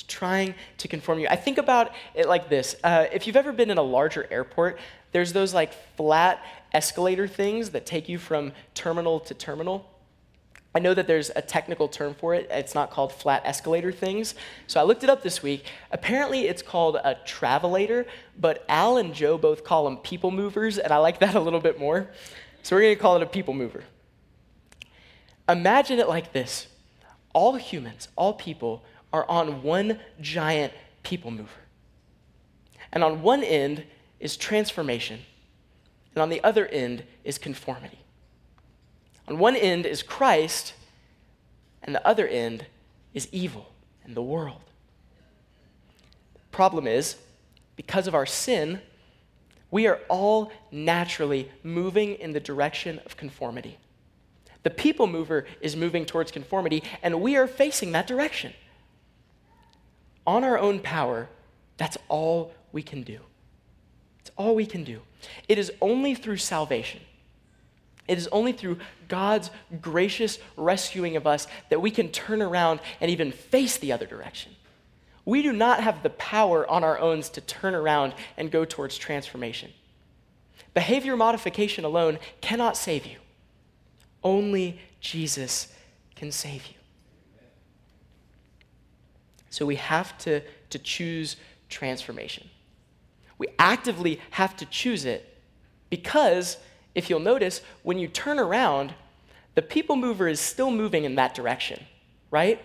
Trying 0.03 0.55
to 0.77 0.87
conform 0.87 1.19
you. 1.19 1.27
I 1.29 1.35
think 1.35 1.57
about 1.57 1.91
it 2.13 2.27
like 2.27 2.49
this 2.49 2.75
uh, 2.83 3.05
if 3.11 3.27
you've 3.27 3.35
ever 3.35 3.51
been 3.51 3.69
in 3.69 3.77
a 3.77 3.83
larger 3.83 4.27
airport, 4.31 4.79
there's 5.11 5.33
those 5.33 5.53
like 5.53 5.73
flat 5.95 6.43
escalator 6.73 7.27
things 7.27 7.69
that 7.71 7.85
take 7.85 8.09
you 8.09 8.17
from 8.17 8.51
terminal 8.73 9.19
to 9.21 9.33
terminal. 9.33 9.89
I 10.75 10.79
know 10.79 10.93
that 10.93 11.07
there's 11.07 11.31
a 11.35 11.41
technical 11.41 11.87
term 11.87 12.13
for 12.13 12.35
it. 12.35 12.47
It's 12.51 12.75
not 12.75 12.91
called 12.91 13.11
flat 13.11 13.41
escalator 13.45 13.91
things. 13.91 14.35
So 14.67 14.79
I 14.79 14.83
looked 14.83 15.03
it 15.03 15.09
up 15.09 15.23
this 15.23 15.41
week. 15.41 15.65
Apparently, 15.91 16.47
it's 16.47 16.61
called 16.61 16.97
a 16.97 17.17
travelator, 17.25 18.05
but 18.39 18.63
Al 18.69 18.97
and 18.97 19.11
Joe 19.11 19.39
both 19.39 19.63
call 19.63 19.85
them 19.85 19.97
people 19.97 20.29
movers, 20.29 20.77
and 20.77 20.91
I 20.91 20.97
like 20.97 21.19
that 21.19 21.33
a 21.33 21.39
little 21.39 21.61
bit 21.61 21.79
more. 21.79 22.09
So 22.61 22.75
we're 22.75 22.83
going 22.83 22.95
to 22.95 23.01
call 23.01 23.15
it 23.15 23.23
a 23.23 23.25
people 23.25 23.55
mover. 23.55 23.85
Imagine 25.49 25.97
it 25.97 26.07
like 26.07 26.33
this 26.33 26.67
all 27.33 27.55
humans, 27.55 28.07
all 28.15 28.33
people, 28.33 28.83
are 29.13 29.29
on 29.29 29.63
one 29.63 29.99
giant 30.21 30.73
people 31.03 31.31
mover. 31.31 31.49
And 32.91 33.03
on 33.03 33.21
one 33.21 33.43
end 33.43 33.83
is 34.19 34.37
transformation, 34.37 35.19
and 36.15 36.21
on 36.21 36.29
the 36.29 36.43
other 36.43 36.65
end 36.67 37.03
is 37.23 37.37
conformity. 37.37 37.99
On 39.27 39.37
one 39.37 39.55
end 39.55 39.85
is 39.85 40.01
Christ, 40.01 40.73
and 41.83 41.93
the 41.93 42.05
other 42.07 42.27
end 42.27 42.65
is 43.13 43.27
evil 43.31 43.69
and 44.03 44.15
the 44.15 44.21
world. 44.21 44.61
The 46.33 46.39
problem 46.51 46.87
is, 46.87 47.17
because 47.75 48.07
of 48.07 48.15
our 48.15 48.25
sin, 48.25 48.81
we 49.69 49.85
are 49.85 49.99
all 50.09 50.51
naturally 50.71 51.51
moving 51.61 52.15
in 52.15 52.33
the 52.33 52.39
direction 52.39 52.99
of 53.05 53.17
conformity. 53.17 53.77
The 54.63 54.69
people 54.69 55.07
mover 55.07 55.45
is 55.61 55.75
moving 55.75 56.05
towards 56.05 56.31
conformity, 56.31 56.83
and 57.03 57.21
we 57.21 57.35
are 57.35 57.47
facing 57.47 57.91
that 57.91 58.07
direction 58.07 58.53
on 60.27 60.43
our 60.43 60.59
own 60.59 60.79
power, 60.79 61.29
that's 61.77 61.97
all 62.09 62.53
we 62.71 62.83
can 62.83 63.01
do. 63.01 63.19
It's 64.19 64.31
all 64.35 64.53
we 64.53 64.65
can 64.65 64.83
do. 64.83 65.01
It 65.47 65.57
is 65.57 65.71
only 65.81 66.13
through 66.13 66.37
salvation. 66.37 66.99
It 68.07 68.17
is 68.17 68.27
only 68.27 68.51
through 68.51 68.77
God's 69.07 69.49
gracious 69.81 70.37
rescuing 70.55 71.15
of 71.15 71.25
us 71.25 71.47
that 71.69 71.81
we 71.81 71.91
can 71.91 72.09
turn 72.09 72.41
around 72.41 72.81
and 73.01 73.09
even 73.09 73.31
face 73.31 73.77
the 73.77 73.91
other 73.91 74.05
direction. 74.05 74.53
We 75.25 75.41
do 75.41 75.51
not 75.51 75.81
have 75.81 76.03
the 76.03 76.09
power 76.11 76.69
on 76.69 76.83
our 76.83 76.99
own 76.99 77.21
to 77.21 77.41
turn 77.41 77.75
around 77.75 78.13
and 78.37 78.51
go 78.51 78.63
towards 78.63 78.97
transformation. 78.97 79.71
Behavior 80.73 81.17
modification 81.17 81.83
alone 81.83 82.19
cannot 82.39 82.77
save 82.77 83.05
you. 83.05 83.17
Only 84.23 84.79
Jesus 85.01 85.73
can 86.15 86.31
save 86.31 86.67
you. 86.67 86.76
So 89.57 89.65
we 89.65 89.77
have 89.77 90.15
to, 90.19 90.41
to 90.69 90.77
choose 90.77 91.35
transformation. 91.67 92.47
We 93.39 93.47
actively 93.57 94.21
have 94.29 94.55
to 94.57 94.67
choose 94.67 95.03
it 95.03 95.35
because, 95.89 96.57
if 96.93 97.09
you'll 97.09 97.19
notice, 97.19 97.63
when 97.81 97.97
you 97.97 98.07
turn 98.07 98.37
around, 98.37 98.93
the 99.55 99.63
people 99.63 99.95
mover 99.95 100.27
is 100.27 100.39
still 100.39 100.69
moving 100.69 101.05
in 101.05 101.15
that 101.15 101.33
direction, 101.33 101.83
right? 102.29 102.63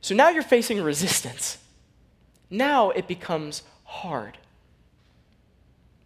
So 0.00 0.14
now 0.14 0.30
you're 0.30 0.42
facing 0.42 0.82
resistance. 0.82 1.58
Now 2.48 2.88
it 2.88 3.06
becomes 3.06 3.62
hard. 3.84 4.38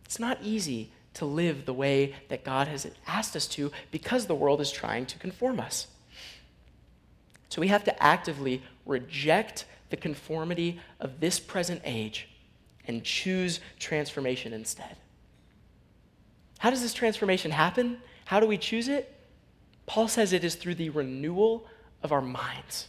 It's 0.04 0.18
not 0.18 0.38
easy 0.42 0.90
to 1.14 1.26
live 1.26 1.64
the 1.64 1.72
way 1.72 2.12
that 2.28 2.42
God 2.42 2.66
has 2.66 2.88
asked 3.06 3.36
us 3.36 3.46
to 3.50 3.70
because 3.92 4.26
the 4.26 4.34
world 4.34 4.60
is 4.60 4.72
trying 4.72 5.06
to 5.06 5.18
conform 5.20 5.60
us. 5.60 5.86
So 7.50 7.60
we 7.60 7.68
have 7.68 7.84
to 7.84 8.02
actively 8.02 8.64
reject 8.84 9.66
the 9.94 10.00
conformity 10.00 10.80
of 10.98 11.20
this 11.20 11.38
present 11.38 11.80
age 11.84 12.28
and 12.88 13.04
choose 13.04 13.60
transformation 13.78 14.52
instead. 14.52 14.96
How 16.58 16.70
does 16.70 16.82
this 16.82 16.94
transformation 16.94 17.52
happen? 17.52 17.98
How 18.24 18.40
do 18.40 18.46
we 18.48 18.58
choose 18.58 18.88
it? 18.88 19.14
Paul 19.86 20.08
says 20.08 20.32
it 20.32 20.42
is 20.42 20.56
through 20.56 20.74
the 20.74 20.90
renewal 20.90 21.68
of 22.02 22.10
our 22.10 22.20
minds. 22.20 22.88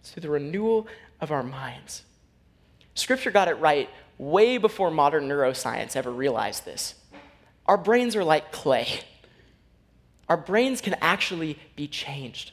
It's 0.00 0.10
through 0.10 0.20
the 0.20 0.28
renewal 0.28 0.88
of 1.22 1.32
our 1.32 1.42
minds. 1.42 2.02
Scripture 2.94 3.30
got 3.30 3.48
it 3.48 3.54
right 3.54 3.88
way 4.18 4.58
before 4.58 4.90
modern 4.90 5.26
neuroscience 5.26 5.96
ever 5.96 6.12
realized 6.12 6.66
this. 6.66 6.96
Our 7.64 7.78
brains 7.78 8.14
are 8.14 8.24
like 8.24 8.52
clay. 8.52 9.00
Our 10.28 10.36
brains 10.36 10.82
can 10.82 10.96
actually 11.00 11.58
be 11.76 11.88
changed. 11.88 12.52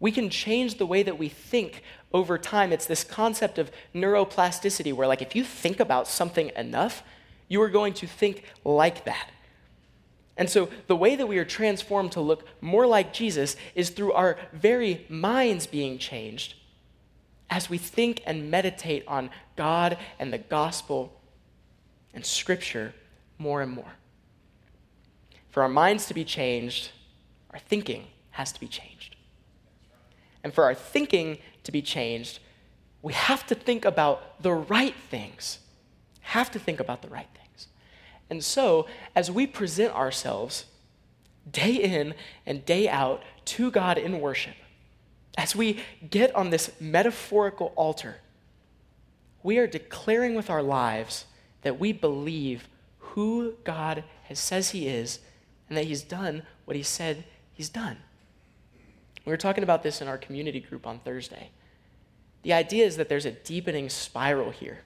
We 0.00 0.10
can 0.10 0.30
change 0.30 0.78
the 0.78 0.86
way 0.86 1.02
that 1.02 1.18
we 1.18 1.28
think 1.28 1.82
over 2.12 2.38
time. 2.38 2.72
It's 2.72 2.86
this 2.86 3.04
concept 3.04 3.58
of 3.58 3.70
neuroplasticity 3.94 4.94
where, 4.94 5.06
like, 5.06 5.22
if 5.22 5.36
you 5.36 5.44
think 5.44 5.78
about 5.78 6.08
something 6.08 6.50
enough, 6.56 7.02
you 7.48 7.60
are 7.60 7.68
going 7.68 7.92
to 7.94 8.06
think 8.06 8.44
like 8.64 9.04
that. 9.04 9.30
And 10.38 10.48
so, 10.48 10.70
the 10.86 10.96
way 10.96 11.16
that 11.16 11.26
we 11.26 11.36
are 11.36 11.44
transformed 11.44 12.12
to 12.12 12.22
look 12.22 12.46
more 12.62 12.86
like 12.86 13.12
Jesus 13.12 13.56
is 13.74 13.90
through 13.90 14.12
our 14.12 14.38
very 14.54 15.04
minds 15.10 15.66
being 15.66 15.98
changed 15.98 16.54
as 17.50 17.68
we 17.68 17.76
think 17.76 18.22
and 18.24 18.50
meditate 18.50 19.04
on 19.06 19.28
God 19.56 19.98
and 20.18 20.32
the 20.32 20.38
gospel 20.38 21.20
and 22.14 22.24
scripture 22.24 22.94
more 23.36 23.60
and 23.60 23.70
more. 23.70 23.92
For 25.50 25.62
our 25.62 25.68
minds 25.68 26.06
to 26.06 26.14
be 26.14 26.24
changed, 26.24 26.90
our 27.50 27.58
thinking 27.58 28.06
has 28.30 28.52
to 28.52 28.60
be 28.60 28.68
changed 28.68 29.16
and 30.42 30.52
for 30.52 30.64
our 30.64 30.74
thinking 30.74 31.38
to 31.64 31.72
be 31.72 31.82
changed, 31.82 32.40
we 33.02 33.12
have 33.12 33.46
to 33.46 33.54
think 33.54 33.84
about 33.84 34.42
the 34.42 34.52
right 34.52 34.94
things. 35.10 35.58
Have 36.20 36.50
to 36.52 36.58
think 36.58 36.80
about 36.80 37.02
the 37.02 37.08
right 37.08 37.28
things. 37.34 37.68
And 38.28 38.44
so, 38.44 38.86
as 39.16 39.30
we 39.30 39.46
present 39.46 39.94
ourselves 39.94 40.66
day 41.50 41.74
in 41.74 42.14
and 42.46 42.64
day 42.64 42.88
out 42.88 43.22
to 43.46 43.70
God 43.70 43.98
in 43.98 44.20
worship, 44.20 44.54
as 45.36 45.56
we 45.56 45.80
get 46.08 46.34
on 46.34 46.50
this 46.50 46.70
metaphorical 46.80 47.72
altar, 47.76 48.16
we 49.42 49.58
are 49.58 49.66
declaring 49.66 50.34
with 50.34 50.50
our 50.50 50.62
lives 50.62 51.24
that 51.62 51.80
we 51.80 51.92
believe 51.92 52.68
who 52.98 53.54
God 53.64 54.04
has 54.24 54.38
says 54.38 54.70
he 54.70 54.86
is 54.86 55.20
and 55.68 55.76
that 55.76 55.86
he's 55.86 56.02
done 56.02 56.42
what 56.64 56.76
he 56.76 56.82
said 56.82 57.24
he's 57.52 57.68
done. 57.68 57.98
We 59.24 59.30
were 59.30 59.36
talking 59.36 59.64
about 59.64 59.82
this 59.82 60.00
in 60.00 60.08
our 60.08 60.18
community 60.18 60.60
group 60.60 60.86
on 60.86 60.98
Thursday. 61.00 61.50
The 62.42 62.52
idea 62.52 62.86
is 62.86 62.96
that 62.96 63.08
there's 63.08 63.26
a 63.26 63.32
deepening 63.32 63.88
spiral 63.88 64.50
here. 64.50 64.80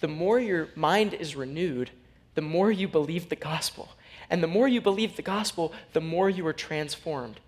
The 0.00 0.08
more 0.08 0.40
your 0.40 0.68
mind 0.74 1.14
is 1.14 1.36
renewed, 1.36 1.90
the 2.34 2.42
more 2.42 2.70
you 2.70 2.88
believe 2.88 3.28
the 3.28 3.36
gospel. 3.36 3.90
And 4.28 4.42
the 4.42 4.48
more 4.48 4.66
you 4.66 4.80
believe 4.80 5.16
the 5.16 5.22
gospel, 5.22 5.72
the 5.92 6.00
more 6.00 6.28
you 6.28 6.46
are 6.46 6.52
transformed. 6.52 7.40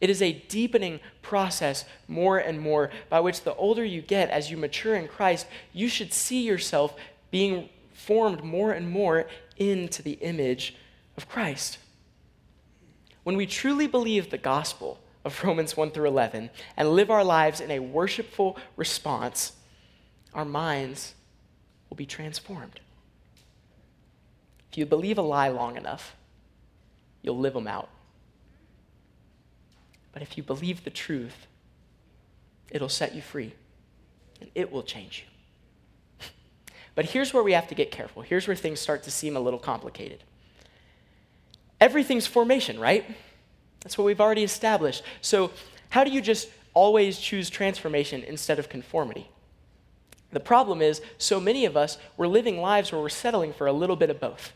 It 0.00 0.10
is 0.10 0.22
a 0.22 0.32
deepening 0.48 1.00
process 1.22 1.84
more 2.06 2.38
and 2.38 2.60
more 2.60 2.90
by 3.08 3.20
which 3.20 3.42
the 3.42 3.54
older 3.54 3.84
you 3.84 4.00
get 4.00 4.30
as 4.30 4.50
you 4.50 4.56
mature 4.56 4.94
in 4.94 5.08
Christ, 5.08 5.46
you 5.72 5.88
should 5.88 6.12
see 6.12 6.42
yourself 6.42 6.94
being 7.30 7.68
formed 7.92 8.44
more 8.44 8.72
and 8.72 8.88
more 8.88 9.26
into 9.56 10.02
the 10.02 10.12
image 10.12 10.76
of 11.16 11.28
Christ. 11.28 11.78
When 13.24 13.36
we 13.36 13.46
truly 13.46 13.86
believe 13.86 14.30
the 14.30 14.38
gospel 14.38 15.00
of 15.24 15.42
Romans 15.44 15.76
1 15.76 15.90
through 15.90 16.08
11 16.08 16.50
and 16.76 16.90
live 16.90 17.10
our 17.10 17.24
lives 17.24 17.60
in 17.60 17.70
a 17.70 17.78
worshipful 17.78 18.56
response, 18.76 19.52
our 20.34 20.44
minds 20.44 21.14
will 21.88 21.96
be 21.96 22.06
transformed. 22.06 22.80
If 24.70 24.78
you 24.78 24.86
believe 24.86 25.18
a 25.18 25.22
lie 25.22 25.48
long 25.48 25.76
enough, 25.76 26.14
you'll 27.22 27.38
live 27.38 27.54
them 27.54 27.66
out. 27.66 27.88
But 30.12 30.22
if 30.22 30.36
you 30.36 30.42
believe 30.42 30.84
the 30.84 30.90
truth, 30.90 31.46
it'll 32.70 32.88
set 32.88 33.14
you 33.14 33.22
free 33.22 33.54
and 34.40 34.50
it 34.54 34.70
will 34.70 34.82
change 34.82 35.24
you. 36.20 36.28
but 36.94 37.06
here's 37.06 37.32
where 37.32 37.42
we 37.42 37.52
have 37.52 37.68
to 37.68 37.74
get 37.74 37.90
careful. 37.90 38.22
Here's 38.22 38.46
where 38.46 38.56
things 38.56 38.80
start 38.80 39.02
to 39.04 39.10
seem 39.10 39.36
a 39.36 39.40
little 39.40 39.58
complicated. 39.58 40.24
Everything's 41.80 42.26
formation, 42.26 42.78
right? 42.78 43.04
That's 43.88 43.96
what 43.96 44.04
we've 44.04 44.20
already 44.20 44.44
established. 44.44 45.02
So, 45.22 45.50
how 45.88 46.04
do 46.04 46.10
you 46.10 46.20
just 46.20 46.50
always 46.74 47.18
choose 47.18 47.48
transformation 47.48 48.22
instead 48.22 48.58
of 48.58 48.68
conformity? 48.68 49.30
The 50.30 50.40
problem 50.40 50.82
is, 50.82 51.00
so 51.16 51.40
many 51.40 51.64
of 51.64 51.74
us, 51.74 51.96
we're 52.18 52.26
living 52.26 52.60
lives 52.60 52.92
where 52.92 53.00
we're 53.00 53.08
settling 53.08 53.54
for 53.54 53.66
a 53.66 53.72
little 53.72 53.96
bit 53.96 54.10
of 54.10 54.20
both. 54.20 54.52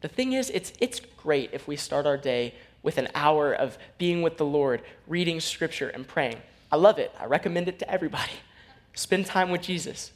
The 0.00 0.06
thing 0.06 0.32
is, 0.32 0.48
it's, 0.50 0.72
it's 0.78 1.00
great 1.00 1.50
if 1.52 1.66
we 1.66 1.74
start 1.74 2.06
our 2.06 2.16
day 2.16 2.54
with 2.84 2.98
an 2.98 3.08
hour 3.16 3.52
of 3.52 3.78
being 3.98 4.22
with 4.22 4.36
the 4.36 4.46
Lord, 4.46 4.82
reading 5.08 5.40
scripture, 5.40 5.88
and 5.88 6.06
praying. 6.06 6.36
I 6.70 6.76
love 6.76 7.00
it. 7.00 7.12
I 7.18 7.24
recommend 7.24 7.66
it 7.66 7.80
to 7.80 7.90
everybody. 7.90 8.30
Spend 8.94 9.26
time 9.26 9.50
with 9.50 9.62
Jesus. 9.62 10.12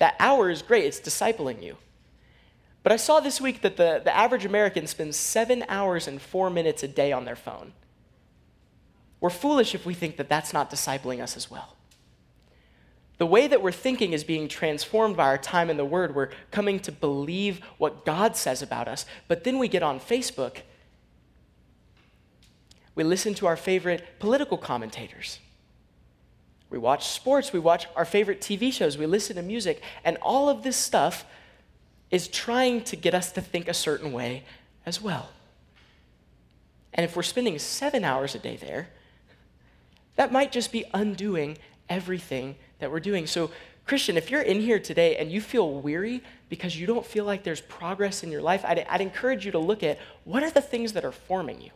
That 0.00 0.16
hour 0.18 0.50
is 0.50 0.60
great, 0.60 0.86
it's 0.86 0.98
discipling 0.98 1.62
you. 1.62 1.76
But 2.84 2.92
I 2.92 2.96
saw 2.96 3.18
this 3.18 3.40
week 3.40 3.62
that 3.62 3.78
the, 3.78 4.02
the 4.04 4.14
average 4.14 4.44
American 4.44 4.86
spends 4.86 5.16
seven 5.16 5.64
hours 5.68 6.06
and 6.06 6.20
four 6.20 6.50
minutes 6.50 6.82
a 6.82 6.88
day 6.88 7.12
on 7.12 7.24
their 7.24 7.34
phone. 7.34 7.72
We're 9.20 9.30
foolish 9.30 9.74
if 9.74 9.86
we 9.86 9.94
think 9.94 10.18
that 10.18 10.28
that's 10.28 10.52
not 10.52 10.70
discipling 10.70 11.22
us 11.22 11.34
as 11.34 11.50
well. 11.50 11.76
The 13.16 13.24
way 13.24 13.46
that 13.46 13.62
we're 13.62 13.72
thinking 13.72 14.12
is 14.12 14.22
being 14.22 14.48
transformed 14.48 15.16
by 15.16 15.24
our 15.24 15.38
time 15.38 15.70
in 15.70 15.78
the 15.78 15.84
Word. 15.84 16.14
We're 16.14 16.30
coming 16.50 16.78
to 16.80 16.92
believe 16.92 17.60
what 17.78 18.04
God 18.04 18.36
says 18.36 18.60
about 18.60 18.86
us. 18.86 19.06
But 19.28 19.44
then 19.44 19.58
we 19.58 19.66
get 19.66 19.82
on 19.82 19.98
Facebook. 19.98 20.58
We 22.94 23.02
listen 23.02 23.32
to 23.34 23.46
our 23.46 23.56
favorite 23.56 24.18
political 24.18 24.58
commentators. 24.58 25.38
We 26.68 26.76
watch 26.76 27.08
sports. 27.08 27.50
We 27.50 27.60
watch 27.60 27.86
our 27.96 28.04
favorite 28.04 28.42
TV 28.42 28.70
shows. 28.70 28.98
We 28.98 29.06
listen 29.06 29.36
to 29.36 29.42
music. 29.42 29.80
And 30.04 30.18
all 30.20 30.50
of 30.50 30.64
this 30.64 30.76
stuff 30.76 31.24
is 32.10 32.28
trying 32.28 32.82
to 32.84 32.96
get 32.96 33.14
us 33.14 33.32
to 33.32 33.40
think 33.40 33.68
a 33.68 33.74
certain 33.74 34.12
way 34.12 34.44
as 34.86 35.00
well. 35.00 35.30
And 36.92 37.04
if 37.04 37.16
we're 37.16 37.22
spending 37.22 37.58
seven 37.58 38.04
hours 38.04 38.34
a 38.34 38.38
day 38.38 38.56
there, 38.56 38.88
that 40.16 40.30
might 40.30 40.52
just 40.52 40.70
be 40.70 40.84
undoing 40.94 41.58
everything 41.88 42.56
that 42.78 42.90
we're 42.90 43.00
doing. 43.00 43.26
So, 43.26 43.50
Christian, 43.84 44.16
if 44.16 44.30
you're 44.30 44.42
in 44.42 44.60
here 44.60 44.78
today 44.78 45.16
and 45.16 45.30
you 45.30 45.40
feel 45.40 45.74
weary 45.74 46.22
because 46.48 46.78
you 46.78 46.86
don't 46.86 47.04
feel 47.04 47.24
like 47.24 47.42
there's 47.42 47.60
progress 47.60 48.22
in 48.22 48.30
your 48.30 48.40
life, 48.40 48.64
I'd, 48.64 48.86
I'd, 48.88 49.00
encourage 49.00 49.44
you 49.44 49.52
to 49.52 49.58
look 49.58 49.82
at 49.82 49.98
what 50.24 50.42
are 50.42 50.50
the 50.50 50.62
things 50.62 50.94
that 50.94 51.04
are 51.04 51.12
forming 51.12 51.60
you? 51.60 51.70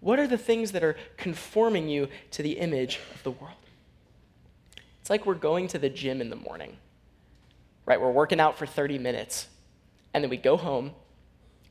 What 0.00 0.18
are 0.18 0.26
the 0.26 0.36
things 0.36 0.72
that 0.72 0.84
are 0.84 0.96
conforming 1.16 1.88
you 1.88 2.08
to 2.32 2.42
the 2.42 2.58
image 2.58 3.00
of 3.14 3.22
the 3.22 3.30
world? 3.30 3.54
It's 5.00 5.08
like 5.08 5.24
we're 5.24 5.34
going 5.34 5.68
to 5.68 5.78
the 5.78 5.88
gym 5.88 6.20
in 6.20 6.28
the 6.28 6.36
morning 6.36 6.76
right? 7.86 8.00
We're 8.00 8.10
working 8.10 8.40
out 8.40 8.58
for 8.58 8.66
30 8.66 8.98
minutes, 8.98 9.48
and 10.12 10.22
then 10.22 10.30
we 10.30 10.36
go 10.36 10.56
home 10.56 10.92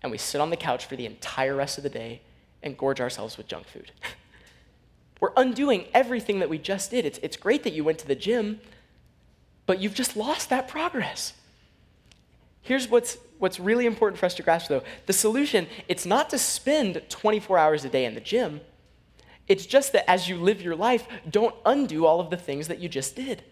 and 0.01 0.11
we 0.11 0.17
sit 0.17 0.41
on 0.41 0.49
the 0.49 0.57
couch 0.57 0.85
for 0.85 0.95
the 0.95 1.05
entire 1.05 1.55
rest 1.55 1.77
of 1.77 1.83
the 1.83 1.89
day 1.89 2.21
and 2.63 2.77
gorge 2.77 2.99
ourselves 2.99 3.37
with 3.37 3.47
junk 3.47 3.67
food. 3.67 3.91
We're 5.21 5.31
undoing 5.37 5.85
everything 5.93 6.39
that 6.39 6.49
we 6.49 6.57
just 6.57 6.91
did. 6.91 7.05
It's, 7.05 7.19
it's 7.23 7.37
great 7.37 7.63
that 7.63 7.73
you 7.73 7.83
went 7.83 7.99
to 7.99 8.07
the 8.07 8.15
gym, 8.15 8.59
but 9.65 9.79
you've 9.79 9.93
just 9.93 10.17
lost 10.17 10.49
that 10.49 10.67
progress. 10.67 11.33
Here's 12.61 12.89
what's, 12.89 13.17
what's 13.39 13.59
really 13.59 13.85
important 13.85 14.19
for 14.19 14.25
us 14.25 14.35
to 14.35 14.43
grasp, 14.43 14.69
though 14.69 14.83
the 15.05 15.13
solution 15.13 15.67
it's 15.87 16.05
not 16.05 16.29
to 16.31 16.37
spend 16.37 17.01
24 17.09 17.57
hours 17.57 17.85
a 17.85 17.89
day 17.89 18.05
in 18.05 18.13
the 18.13 18.21
gym. 18.21 18.61
It's 19.47 19.65
just 19.65 19.93
that 19.93 20.09
as 20.09 20.27
you 20.27 20.37
live 20.37 20.61
your 20.61 20.75
life, 20.75 21.07
don't 21.29 21.55
undo 21.65 22.05
all 22.05 22.19
of 22.19 22.29
the 22.29 22.37
things 22.37 22.67
that 22.67 22.79
you 22.79 22.89
just 22.89 23.15
did. 23.15 23.43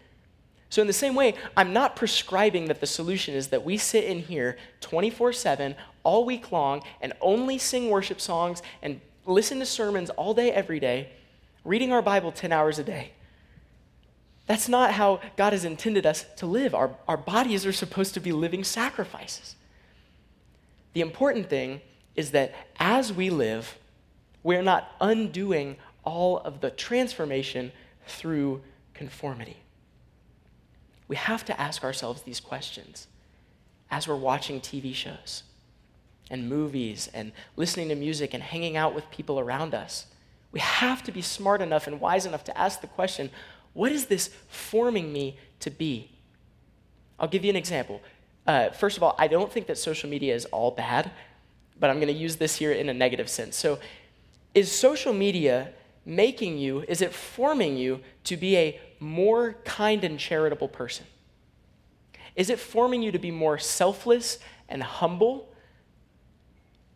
So, 0.74 0.80
in 0.80 0.88
the 0.88 0.92
same 0.92 1.14
way, 1.14 1.34
I'm 1.56 1.72
not 1.72 1.94
prescribing 1.94 2.66
that 2.66 2.80
the 2.80 2.86
solution 2.88 3.36
is 3.36 3.46
that 3.50 3.64
we 3.64 3.76
sit 3.76 4.02
in 4.02 4.18
here 4.18 4.56
24 4.80 5.32
7 5.32 5.76
all 6.02 6.24
week 6.24 6.50
long 6.50 6.82
and 7.00 7.12
only 7.20 7.58
sing 7.58 7.90
worship 7.90 8.20
songs 8.20 8.60
and 8.82 9.00
listen 9.24 9.60
to 9.60 9.66
sermons 9.66 10.10
all 10.10 10.34
day, 10.34 10.50
every 10.50 10.80
day, 10.80 11.10
reading 11.62 11.92
our 11.92 12.02
Bible 12.02 12.32
10 12.32 12.50
hours 12.50 12.80
a 12.80 12.82
day. 12.82 13.12
That's 14.46 14.68
not 14.68 14.90
how 14.90 15.20
God 15.36 15.52
has 15.52 15.64
intended 15.64 16.06
us 16.06 16.26
to 16.38 16.46
live. 16.46 16.74
Our, 16.74 16.90
our 17.06 17.16
bodies 17.16 17.64
are 17.64 17.72
supposed 17.72 18.12
to 18.14 18.20
be 18.20 18.32
living 18.32 18.64
sacrifices. 18.64 19.54
The 20.92 21.02
important 21.02 21.48
thing 21.48 21.82
is 22.16 22.32
that 22.32 22.52
as 22.80 23.12
we 23.12 23.30
live, 23.30 23.78
we're 24.42 24.60
not 24.60 24.90
undoing 25.00 25.76
all 26.02 26.38
of 26.38 26.60
the 26.60 26.70
transformation 26.70 27.70
through 28.08 28.60
conformity 28.92 29.58
we 31.08 31.16
have 31.16 31.44
to 31.46 31.60
ask 31.60 31.84
ourselves 31.84 32.22
these 32.22 32.40
questions 32.40 33.06
as 33.90 34.08
we're 34.08 34.16
watching 34.16 34.60
TV 34.60 34.94
shows 34.94 35.42
and 36.30 36.48
movies 36.48 37.10
and 37.12 37.32
listening 37.56 37.88
to 37.88 37.94
music 37.94 38.34
and 38.34 38.42
hanging 38.42 38.76
out 38.76 38.94
with 38.94 39.10
people 39.10 39.38
around 39.38 39.74
us. 39.74 40.06
We 40.52 40.60
have 40.60 41.02
to 41.04 41.12
be 41.12 41.20
smart 41.20 41.60
enough 41.60 41.86
and 41.86 42.00
wise 42.00 42.26
enough 42.26 42.44
to 42.44 42.58
ask 42.58 42.80
the 42.80 42.86
question 42.86 43.30
what 43.72 43.90
is 43.90 44.06
this 44.06 44.30
forming 44.48 45.12
me 45.12 45.36
to 45.60 45.70
be? 45.70 46.10
I'll 47.18 47.28
give 47.28 47.44
you 47.44 47.50
an 47.50 47.56
example. 47.56 48.00
Uh, 48.46 48.70
first 48.70 48.96
of 48.96 49.02
all, 49.02 49.16
I 49.18 49.26
don't 49.26 49.52
think 49.52 49.66
that 49.66 49.78
social 49.78 50.08
media 50.08 50.34
is 50.34 50.44
all 50.46 50.70
bad, 50.70 51.10
but 51.78 51.90
I'm 51.90 51.96
going 51.96 52.12
to 52.12 52.18
use 52.18 52.36
this 52.36 52.56
here 52.56 52.70
in 52.70 52.88
a 52.88 52.94
negative 52.94 53.28
sense. 53.28 53.56
So, 53.56 53.78
is 54.54 54.70
social 54.70 55.12
media 55.12 55.70
making 56.04 56.58
you, 56.58 56.84
is 56.88 57.00
it 57.00 57.12
forming 57.12 57.76
you 57.76 58.00
to 58.24 58.36
be 58.36 58.56
a 58.56 58.80
more 59.00 59.56
kind 59.64 60.04
and 60.04 60.18
charitable 60.18 60.68
person? 60.68 61.06
Is 62.36 62.50
it 62.50 62.58
forming 62.58 63.02
you 63.02 63.12
to 63.12 63.18
be 63.18 63.30
more 63.30 63.58
selfless 63.58 64.38
and 64.68 64.82
humble? 64.82 65.52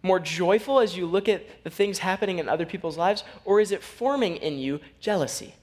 More 0.02 0.20
joyful 0.20 0.80
as 0.80 0.96
you 0.96 1.06
look 1.06 1.28
at 1.28 1.64
the 1.64 1.70
things 1.70 1.98
happening 1.98 2.38
in 2.38 2.48
other 2.48 2.66
people's 2.66 2.96
lives? 2.96 3.24
Or 3.44 3.60
is 3.60 3.72
it 3.72 3.82
forming 3.82 4.36
in 4.36 4.58
you 4.58 4.80
jealousy? 5.00 5.54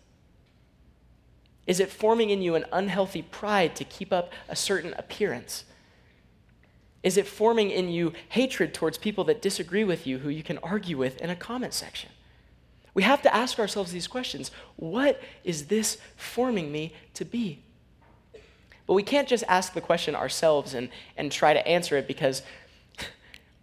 Is 1.67 1.79
it 1.79 1.89
forming 1.89 2.29
in 2.29 2.41
you 2.41 2.55
an 2.55 2.65
unhealthy 2.71 3.23
pride 3.23 3.75
to 3.75 3.83
keep 3.83 4.13
up 4.13 4.31
a 4.47 4.55
certain 4.55 4.93
appearance? 4.97 5.65
Is 7.01 7.17
it 7.17 7.27
forming 7.27 7.69
in 7.69 7.89
you 7.89 8.13
hatred 8.29 8.73
towards 8.73 8.97
people 8.97 9.23
that 9.25 9.41
disagree 9.41 9.83
with 9.83 10.07
you 10.07 10.19
who 10.19 10.29
you 10.29 10.43
can 10.43 10.57
argue 10.59 10.97
with 10.97 11.17
in 11.21 11.29
a 11.29 11.35
comment 11.35 11.73
section? 11.73 12.09
We 12.95 13.03
have 13.03 13.21
to 13.23 13.35
ask 13.35 13.59
ourselves 13.59 13.91
these 13.91 14.07
questions 14.07 14.49
What 14.77 15.21
is 15.43 15.67
this 15.67 15.99
forming 16.15 16.71
me 16.71 16.93
to 17.13 17.23
be? 17.23 17.59
But 18.87 18.93
we 18.93 19.03
can't 19.03 19.27
just 19.27 19.43
ask 19.47 19.73
the 19.73 19.81
question 19.81 20.15
ourselves 20.15 20.73
and, 20.73 20.89
and 21.17 21.31
try 21.31 21.53
to 21.53 21.67
answer 21.67 21.97
it 21.97 22.07
because 22.07 22.43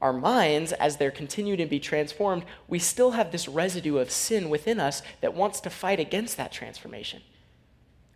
our 0.00 0.12
minds, 0.12 0.72
as 0.72 0.96
they're 0.96 1.12
continued 1.12 1.58
to 1.58 1.66
be 1.66 1.80
transformed, 1.80 2.44
we 2.68 2.78
still 2.78 3.12
have 3.12 3.30
this 3.32 3.48
residue 3.48 3.98
of 3.98 4.10
sin 4.10 4.50
within 4.50 4.80
us 4.80 5.02
that 5.20 5.34
wants 5.34 5.60
to 5.60 5.70
fight 5.70 6.00
against 6.00 6.36
that 6.36 6.52
transformation. 6.52 7.22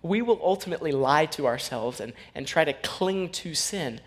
We 0.03 0.21
will 0.21 0.41
ultimately 0.43 0.93
lie 0.93 1.27
to 1.27 1.47
ourselves 1.47 2.01
and, 2.01 2.13
and 2.35 2.47
try 2.47 2.65
to 2.65 2.73
cling 2.73 3.31
to 3.31 3.55
sin. 3.55 4.01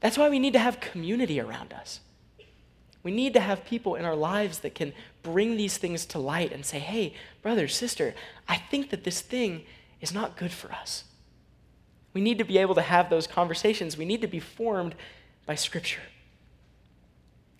That's 0.00 0.18
why 0.18 0.28
we 0.28 0.40
need 0.40 0.52
to 0.52 0.58
have 0.58 0.80
community 0.80 1.40
around 1.40 1.72
us. 1.72 2.00
We 3.04 3.12
need 3.12 3.34
to 3.34 3.40
have 3.40 3.64
people 3.64 3.94
in 3.94 4.04
our 4.04 4.16
lives 4.16 4.58
that 4.60 4.74
can 4.74 4.92
bring 5.22 5.56
these 5.56 5.78
things 5.78 6.04
to 6.06 6.18
light 6.18 6.50
and 6.50 6.66
say, 6.66 6.80
hey, 6.80 7.14
brother, 7.42 7.68
sister, 7.68 8.14
I 8.48 8.56
think 8.56 8.90
that 8.90 9.04
this 9.04 9.20
thing 9.20 9.64
is 10.00 10.12
not 10.12 10.36
good 10.36 10.50
for 10.50 10.72
us. 10.72 11.04
We 12.12 12.20
need 12.20 12.38
to 12.38 12.44
be 12.44 12.58
able 12.58 12.74
to 12.74 12.82
have 12.82 13.10
those 13.10 13.26
conversations. 13.26 13.96
We 13.96 14.04
need 14.04 14.22
to 14.22 14.26
be 14.26 14.40
formed 14.40 14.96
by 15.46 15.54
Scripture. 15.54 16.00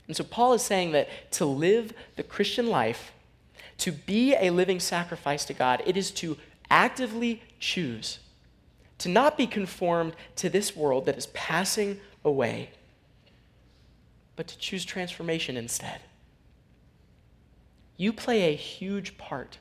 And 0.09 0.17
so 0.17 0.25
Paul 0.25 0.55
is 0.55 0.63
saying 0.63 0.93
that 0.93 1.09
to 1.33 1.45
live 1.45 1.93
the 2.17 2.23
Christian 2.23 2.67
life, 2.67 3.13
to 3.79 3.93
be 3.93 4.35
a 4.35 4.51
living 4.51 4.81
sacrifice 4.81 5.45
to 5.47 5.55
God, 5.55 5.83
it 5.87 5.97
is 5.97 6.11
to 6.13 6.37
actively 6.71 7.43
choose 7.61 8.19
to 8.99 9.09
not 9.09 9.37
be 9.37 9.47
conformed 9.47 10.15
to 10.37 10.49
this 10.49 10.77
world 10.77 11.07
that 11.07 11.19
is 11.19 11.27
passing 11.29 12.01
away 12.25 12.71
but 14.37 14.47
to 14.49 14.59
choose 14.59 14.85
transformation 14.85 15.57
instead. 15.57 16.01
You 17.97 18.13
play 18.13 18.43
a 18.43 18.57
huge 18.57 19.17
part 19.17 19.59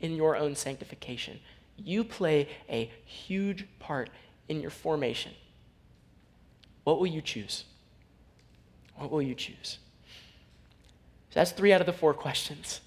in 0.00 0.14
your 0.16 0.36
own 0.36 0.54
sanctification. 0.54 1.40
You 1.76 2.04
play 2.04 2.48
a 2.68 2.90
huge 3.04 3.66
part 3.78 4.10
in 4.48 4.60
your 4.60 4.70
formation. 4.70 5.32
What 6.84 6.98
will 6.98 7.06
you 7.06 7.20
choose? 7.20 7.64
What 8.96 9.10
will 9.10 9.22
you 9.22 9.34
choose? 9.34 9.78
So 11.30 11.40
that's 11.40 11.52
three 11.52 11.72
out 11.72 11.80
of 11.80 11.86
the 11.86 11.92
four 11.92 12.14
questions. 12.14 12.80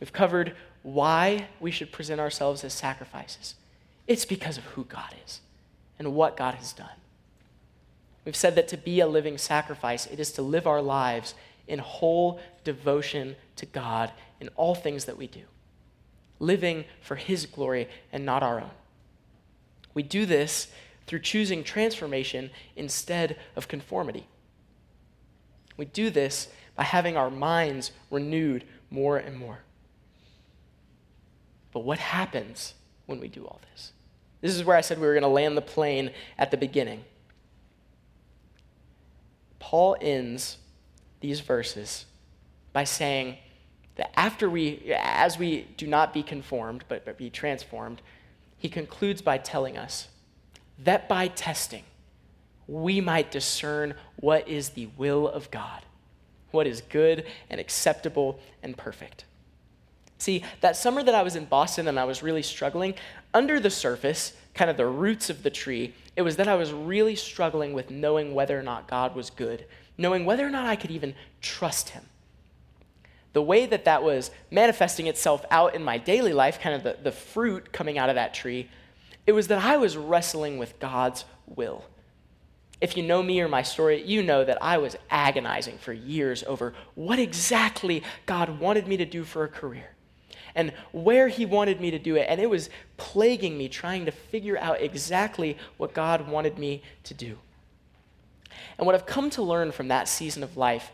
We've 0.00 0.12
covered 0.12 0.56
why 0.82 1.48
we 1.60 1.70
should 1.70 1.92
present 1.92 2.20
ourselves 2.20 2.64
as 2.64 2.72
sacrifices. 2.72 3.54
It's 4.06 4.24
because 4.24 4.58
of 4.58 4.64
who 4.64 4.84
God 4.84 5.14
is 5.26 5.40
and 5.98 6.14
what 6.14 6.36
God 6.36 6.54
has 6.54 6.72
done. 6.72 6.88
We've 8.28 8.36
said 8.36 8.56
that 8.56 8.68
to 8.68 8.76
be 8.76 9.00
a 9.00 9.06
living 9.06 9.38
sacrifice, 9.38 10.04
it 10.04 10.20
is 10.20 10.32
to 10.32 10.42
live 10.42 10.66
our 10.66 10.82
lives 10.82 11.34
in 11.66 11.78
whole 11.78 12.38
devotion 12.62 13.36
to 13.56 13.64
God 13.64 14.12
in 14.38 14.50
all 14.54 14.74
things 14.74 15.06
that 15.06 15.16
we 15.16 15.26
do, 15.26 15.44
living 16.38 16.84
for 17.00 17.16
His 17.16 17.46
glory 17.46 17.88
and 18.12 18.26
not 18.26 18.42
our 18.42 18.60
own. 18.60 18.70
We 19.94 20.02
do 20.02 20.26
this 20.26 20.68
through 21.06 21.20
choosing 21.20 21.64
transformation 21.64 22.50
instead 22.76 23.38
of 23.56 23.66
conformity. 23.66 24.26
We 25.78 25.86
do 25.86 26.10
this 26.10 26.48
by 26.76 26.82
having 26.82 27.16
our 27.16 27.30
minds 27.30 27.92
renewed 28.10 28.64
more 28.90 29.16
and 29.16 29.38
more. 29.38 29.60
But 31.72 31.80
what 31.80 31.98
happens 31.98 32.74
when 33.06 33.20
we 33.20 33.28
do 33.28 33.46
all 33.46 33.62
this? 33.72 33.92
This 34.42 34.54
is 34.54 34.64
where 34.64 34.76
I 34.76 34.82
said 34.82 34.98
we 34.98 35.06
were 35.06 35.14
going 35.14 35.22
to 35.22 35.28
land 35.28 35.56
the 35.56 35.62
plane 35.62 36.10
at 36.36 36.50
the 36.50 36.58
beginning. 36.58 37.04
Paul 39.58 39.96
ends 40.00 40.58
these 41.20 41.40
verses 41.40 42.06
by 42.72 42.84
saying 42.84 43.36
that 43.96 44.18
after 44.18 44.48
we, 44.48 44.94
as 44.96 45.38
we 45.38 45.62
do 45.76 45.86
not 45.86 46.14
be 46.14 46.22
conformed, 46.22 46.84
but, 46.88 47.04
but 47.04 47.18
be 47.18 47.30
transformed, 47.30 48.00
he 48.56 48.68
concludes 48.68 49.22
by 49.22 49.38
telling 49.38 49.76
us 49.76 50.08
that 50.78 51.08
by 51.08 51.28
testing, 51.28 51.82
we 52.66 53.00
might 53.00 53.30
discern 53.30 53.94
what 54.16 54.46
is 54.46 54.70
the 54.70 54.86
will 54.96 55.26
of 55.28 55.50
God, 55.50 55.82
what 56.50 56.66
is 56.66 56.80
good 56.82 57.26
and 57.50 57.60
acceptable 57.60 58.38
and 58.62 58.76
perfect. 58.76 59.24
See, 60.18 60.44
that 60.60 60.76
summer 60.76 61.02
that 61.02 61.14
I 61.14 61.22
was 61.22 61.36
in 61.36 61.44
Boston 61.46 61.88
and 61.88 61.98
I 61.98 62.04
was 62.04 62.22
really 62.22 62.42
struggling, 62.42 62.94
under 63.32 63.60
the 63.60 63.70
surface, 63.70 64.34
kind 64.58 64.70
of 64.72 64.76
the 64.76 64.86
roots 64.86 65.30
of 65.30 65.44
the 65.44 65.50
tree, 65.50 65.94
it 66.16 66.22
was 66.22 66.34
that 66.34 66.48
I 66.48 66.56
was 66.56 66.72
really 66.72 67.14
struggling 67.14 67.74
with 67.74 67.92
knowing 67.92 68.34
whether 68.34 68.58
or 68.58 68.62
not 68.62 68.88
God 68.88 69.14
was 69.14 69.30
good, 69.30 69.64
knowing 69.96 70.24
whether 70.24 70.44
or 70.44 70.50
not 70.50 70.66
I 70.66 70.74
could 70.74 70.90
even 70.90 71.14
trust 71.40 71.90
Him. 71.90 72.02
The 73.34 73.42
way 73.42 73.66
that 73.66 73.84
that 73.84 74.02
was 74.02 74.32
manifesting 74.50 75.06
itself 75.06 75.44
out 75.52 75.76
in 75.76 75.84
my 75.84 75.96
daily 75.96 76.32
life, 76.32 76.60
kind 76.60 76.74
of 76.74 76.82
the, 76.82 76.96
the 77.00 77.12
fruit 77.12 77.72
coming 77.72 77.98
out 77.98 78.08
of 78.08 78.16
that 78.16 78.34
tree, 78.34 78.68
it 79.28 79.32
was 79.32 79.46
that 79.46 79.64
I 79.64 79.76
was 79.76 79.96
wrestling 79.96 80.58
with 80.58 80.80
God's 80.80 81.24
will. 81.46 81.84
If 82.80 82.96
you 82.96 83.04
know 83.04 83.22
me 83.22 83.40
or 83.40 83.46
my 83.46 83.62
story, 83.62 84.02
you 84.02 84.24
know 84.24 84.44
that 84.44 84.58
I 84.60 84.78
was 84.78 84.96
agonizing 85.08 85.78
for 85.78 85.92
years 85.92 86.42
over 86.48 86.74
what 86.96 87.20
exactly 87.20 88.02
God 88.26 88.58
wanted 88.58 88.88
me 88.88 88.96
to 88.96 89.04
do 89.04 89.22
for 89.22 89.44
a 89.44 89.48
career 89.48 89.90
and 90.54 90.72
where 90.92 91.28
He 91.28 91.46
wanted 91.46 91.80
me 91.80 91.90
to 91.90 91.98
do 91.98 92.16
it. 92.16 92.26
And 92.28 92.40
it 92.40 92.50
was 92.50 92.70
plaguing 92.96 93.56
me 93.56 93.68
trying 93.68 94.04
to 94.06 94.12
figure 94.12 94.58
out 94.58 94.80
exactly 94.80 95.56
what 95.76 95.94
God 95.94 96.28
wanted 96.28 96.58
me 96.58 96.82
to 97.04 97.14
do. 97.14 97.38
And 98.76 98.86
what 98.86 98.94
I've 98.94 99.06
come 99.06 99.30
to 99.30 99.42
learn 99.42 99.72
from 99.72 99.88
that 99.88 100.08
season 100.08 100.42
of 100.42 100.56
life 100.56 100.90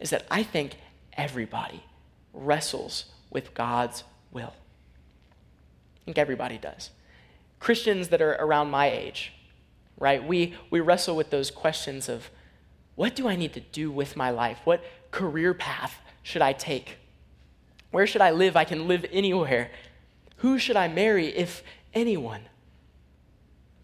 is 0.00 0.10
that 0.10 0.26
I 0.30 0.42
think 0.42 0.76
everybody 1.12 1.82
wrestles 2.32 3.06
with 3.30 3.54
God's 3.54 4.04
will. 4.32 4.54
I 5.96 6.04
think 6.04 6.18
everybody 6.18 6.58
does. 6.58 6.90
Christians 7.58 8.08
that 8.08 8.22
are 8.22 8.32
around 8.32 8.70
my 8.70 8.90
age, 8.90 9.32
right? 9.98 10.26
We, 10.26 10.54
we 10.70 10.80
wrestle 10.80 11.14
with 11.14 11.30
those 11.30 11.50
questions 11.50 12.08
of 12.08 12.30
what 12.96 13.14
do 13.14 13.28
I 13.28 13.36
need 13.36 13.52
to 13.52 13.60
do 13.60 13.90
with 13.90 14.16
my 14.16 14.30
life? 14.30 14.58
What 14.64 14.82
career 15.10 15.54
path 15.54 16.00
should 16.22 16.42
I 16.42 16.52
take? 16.52 16.96
Where 17.90 18.06
should 18.06 18.20
I 18.20 18.30
live? 18.30 18.56
I 18.56 18.64
can 18.64 18.86
live 18.86 19.04
anywhere. 19.10 19.70
Who 20.36 20.58
should 20.58 20.76
I 20.76 20.88
marry, 20.88 21.28
if 21.28 21.62
anyone? 21.92 22.42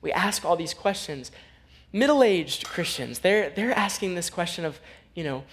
We 0.01 0.13
ask 0.13 0.45
all 0.45 0.57
these 0.57 0.75
questions. 0.75 1.33
Middle 1.93 2.23
aged 2.23 2.67
Christians, 2.67 3.21
they're, 3.21 3.51
they're 3.51 3.73
asking 3.73 4.15
this 4.15 4.31
question 4.31 4.65
of, 4.65 4.79
you 5.15 5.25
know, 5.25 5.45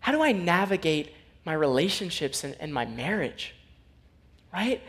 how 0.00 0.12
do 0.12 0.22
I 0.22 0.32
navigate 0.32 1.12
my 1.44 1.52
relationships 1.52 2.44
and, 2.44 2.56
and 2.60 2.72
my 2.72 2.84
marriage? 2.86 3.54
Right? 4.52 4.80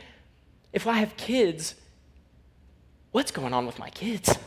If 0.71 0.87
I 0.87 0.93
have 0.99 1.17
kids, 1.17 1.75
what's 3.11 3.31
going 3.31 3.53
on 3.53 3.65
with 3.65 3.79
my 3.79 3.89
kids? 3.89 4.37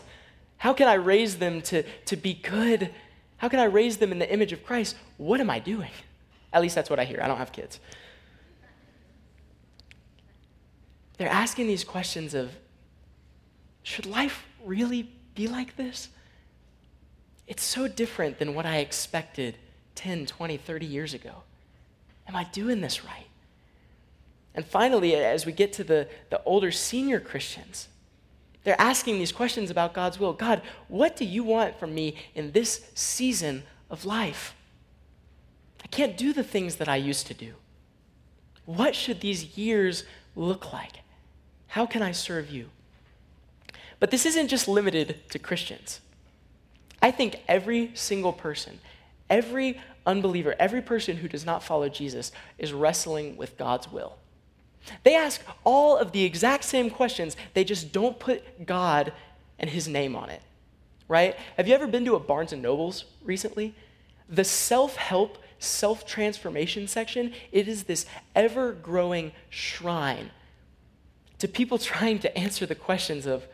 How 0.59 0.73
can 0.73 0.89
I 0.89 0.95
raise 0.95 1.39
them 1.39 1.61
to, 1.63 1.83
to 2.07 2.17
be 2.17 2.35
good? 2.35 2.91
How 3.37 3.49
can 3.49 3.59
I 3.59 3.65
raise 3.65 3.97
them 3.97 4.13
in 4.13 4.19
the 4.19 4.33
image 4.33 4.53
of 4.53 4.65
Christ? 4.65 4.97
What 5.17 5.41
am 5.41 5.51
I 5.51 5.59
doing? 5.59 5.91
At 6.53 6.63
least 6.63 6.75
that's 6.75 6.89
what 6.89 7.01
I 7.01 7.05
hear. 7.05 7.21
I 7.23 7.27
don't 7.27 7.39
have 7.39 7.53
kids. 7.53 7.81
They're 11.19 11.29
asking 11.29 11.67
these 11.67 11.85
questions 11.85 12.35
of 12.35 12.53
should 13.83 14.07
life 14.07 14.47
really 14.65 15.09
be 15.35 15.49
like 15.49 15.77
this? 15.77 16.09
It's 17.47 17.63
so 17.63 17.89
different 17.89 18.39
than 18.39 18.55
what 18.55 18.67
I 18.67 18.79
expected 18.79 19.57
10, 19.95 20.27
20, 20.27 20.57
30 20.57 20.87
years 20.87 21.15
ago. 21.15 21.43
Am 22.29 22.37
I 22.37 22.45
doing 22.45 22.81
this 22.81 23.05
right? 23.05 23.27
And 24.55 24.65
finally, 24.65 25.15
as 25.15 25.47
we 25.47 25.53
get 25.53 25.73
to 25.75 25.85
the, 25.85 26.09
the 26.31 26.43
older 26.45 26.71
senior 26.71 27.21
Christians, 27.21 27.89
they're 28.65 28.81
asking 28.81 29.19
these 29.19 29.33
questions 29.33 29.71
about 29.71 29.93
God's 29.93 30.21
will. 30.21 30.33
God, 30.33 30.63
what 30.89 31.17
do 31.17 31.25
you 31.25 31.43
want 31.43 31.79
from 31.79 31.95
me 31.95 32.17
in 32.35 32.53
this 32.53 32.91
season 32.95 33.65
of 33.91 34.05
life? 34.05 34.55
I 35.83 35.89
can't 35.89 36.17
do 36.17 36.33
the 36.33 36.45
things 36.45 36.77
that 36.77 36.89
I 36.89 36.97
used 36.97 37.27
to 37.27 37.35
do. 37.35 37.55
What 38.65 38.95
should 38.95 39.21
these 39.21 39.59
years 39.59 40.05
look 40.37 40.73
like? 40.73 41.02
How 41.73 41.87
can 41.87 42.03
I 42.03 42.13
serve 42.13 42.51
you? 42.51 42.69
But 43.99 44.11
this 44.11 44.27
isn't 44.27 44.49
just 44.49 44.69
limited 44.69 45.27
to 45.31 45.39
Christians. 45.39 46.03
I 47.01 47.11
think 47.11 47.41
every 47.49 47.93
single 47.95 48.35
person, 48.35 48.79
every 49.31 49.81
unbeliever, 50.05 50.55
every 50.59 50.83
person 50.83 51.17
who 51.17 51.29
does 51.29 51.47
not 51.47 51.63
follow 51.63 51.89
Jesus 51.89 52.31
is 52.59 52.75
wrestling 52.75 53.39
with 53.39 53.57
God's 53.57 53.91
will. 53.91 54.19
They 55.03 55.17
ask 55.17 55.41
all 55.65 55.97
of 55.97 56.13
the 56.13 56.25
exact 56.25 56.65
same 56.65 56.91
questions, 56.91 57.39
they 57.55 57.65
just 57.65 57.91
don't 57.91 58.19
put 58.19 58.67
God 58.67 59.15
and 59.59 59.71
his 59.71 59.89
name 59.89 60.15
on 60.15 60.29
it. 60.29 60.43
Right? 61.09 61.37
Have 61.57 61.67
you 61.67 61.75
ever 61.75 61.87
been 61.87 62.05
to 62.05 62.17
a 62.17 62.21
Barnes 62.21 62.53
and 62.53 62.61
Nobles 62.61 63.07
recently? 63.25 63.75
The 64.29 64.45
self-help, 64.45 65.39
self-transformation 65.59 66.87
section, 66.87 67.33
it 67.51 67.67
is 67.67 67.85
this 67.85 68.05
ever-growing 68.35 69.33
shrine 69.49 70.33
to 71.43 71.49
people 71.49 71.77
trying 71.95 72.21
to 72.21 72.39
answer 72.39 72.67
the 72.67 72.75
questions 72.77 73.27
of 73.27 73.47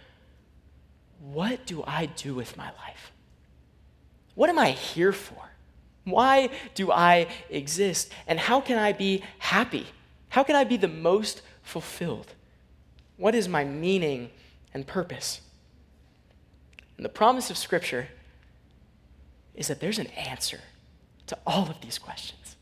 what 1.20 1.64
do 1.66 1.82
I 1.86 2.06
do 2.06 2.34
with 2.34 2.54
my 2.56 2.66
life? 2.66 3.12
What 4.34 4.50
am 4.50 4.58
I 4.58 4.70
here 4.72 5.12
for? 5.12 5.50
Why 6.04 6.50
do 6.74 6.92
I 6.92 7.28
exist? 7.48 8.12
And 8.26 8.38
how 8.38 8.60
can 8.60 8.78
I 8.78 8.92
be 8.92 9.22
happy? 9.38 9.86
How 10.28 10.42
can 10.42 10.54
I 10.54 10.64
be 10.64 10.76
the 10.76 10.86
most 10.86 11.40
fulfilled? 11.62 12.34
What 13.16 13.34
is 13.34 13.48
my 13.48 13.64
meaning 13.64 14.30
and 14.74 14.86
purpose? 14.86 15.40
And 16.96 17.04
the 17.06 17.10
promise 17.10 17.50
of 17.50 17.56
Scripture 17.56 18.08
is 19.54 19.68
that 19.68 19.80
there's 19.80 19.98
an 19.98 20.08
answer 20.08 20.60
to 21.26 21.38
all 21.46 21.70
of 21.70 21.80
these 21.80 21.98
questions. 21.98 22.56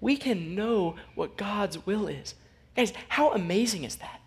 We 0.00 0.16
can 0.16 0.56
know 0.56 0.96
what 1.14 1.36
God's 1.36 1.86
will 1.86 2.08
is. 2.08 2.34
Guys, 2.76 2.92
how 3.08 3.32
amazing 3.32 3.84
is 3.84 3.96
that? 3.96 4.20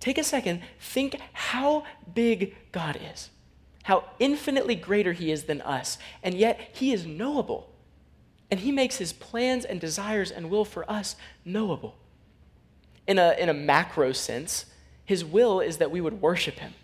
Take 0.00 0.18
a 0.18 0.24
second, 0.24 0.62
think 0.80 1.18
how 1.32 1.84
big 2.14 2.54
God 2.72 2.98
is, 3.12 3.30
how 3.84 4.04
infinitely 4.18 4.74
greater 4.74 5.12
He 5.12 5.30
is 5.30 5.44
than 5.44 5.60
us, 5.62 5.98
and 6.22 6.34
yet 6.34 6.70
He 6.74 6.92
is 6.92 7.06
knowable. 7.06 7.72
And 8.50 8.60
He 8.60 8.72
makes 8.72 8.96
His 8.96 9.12
plans 9.12 9.64
and 9.64 9.80
desires 9.80 10.30
and 10.30 10.50
will 10.50 10.64
for 10.64 10.88
us 10.90 11.16
knowable. 11.44 11.96
In 13.06 13.18
a, 13.18 13.34
in 13.38 13.48
a 13.48 13.54
macro 13.54 14.12
sense, 14.12 14.66
His 15.04 15.24
will 15.24 15.60
is 15.60 15.78
that 15.78 15.90
we 15.90 16.00
would 16.00 16.20
worship 16.20 16.58
Him 16.58 16.74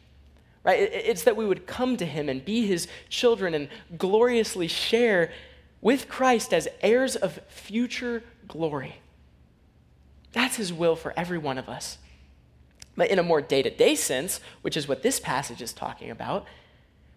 right? 0.65 0.79
It's 0.81 1.25
that 1.25 1.37
we 1.37 1.47
would 1.47 1.67
come 1.67 1.97
to 1.97 2.07
him 2.07 2.29
and 2.29 2.45
be 2.45 2.67
his 2.67 2.87
children 3.09 3.55
and 3.55 3.69
gloriously 3.99 4.69
share 4.69 5.33
with 5.81 6.09
Christ 6.09 6.55
as 6.55 6.69
heirs 6.81 7.17
of 7.17 7.41
future 7.49 8.23
glory. 8.47 9.02
That's 10.33 10.57
his 10.57 10.73
will 10.73 10.97
for 10.97 11.13
every 11.17 11.39
one 11.39 11.59
of 11.59 11.69
us. 11.69 11.99
But 12.97 13.11
in 13.11 13.19
a 13.19 13.23
more 13.23 13.41
day 13.41 13.63
to 13.63 13.71
day 13.71 13.95
sense, 13.95 14.41
which 14.63 14.77
is 14.77 14.89
what 14.89 15.03
this 15.03 15.21
passage 15.21 15.63
is 15.63 15.73
talking 15.73 16.11
about, 16.11 16.47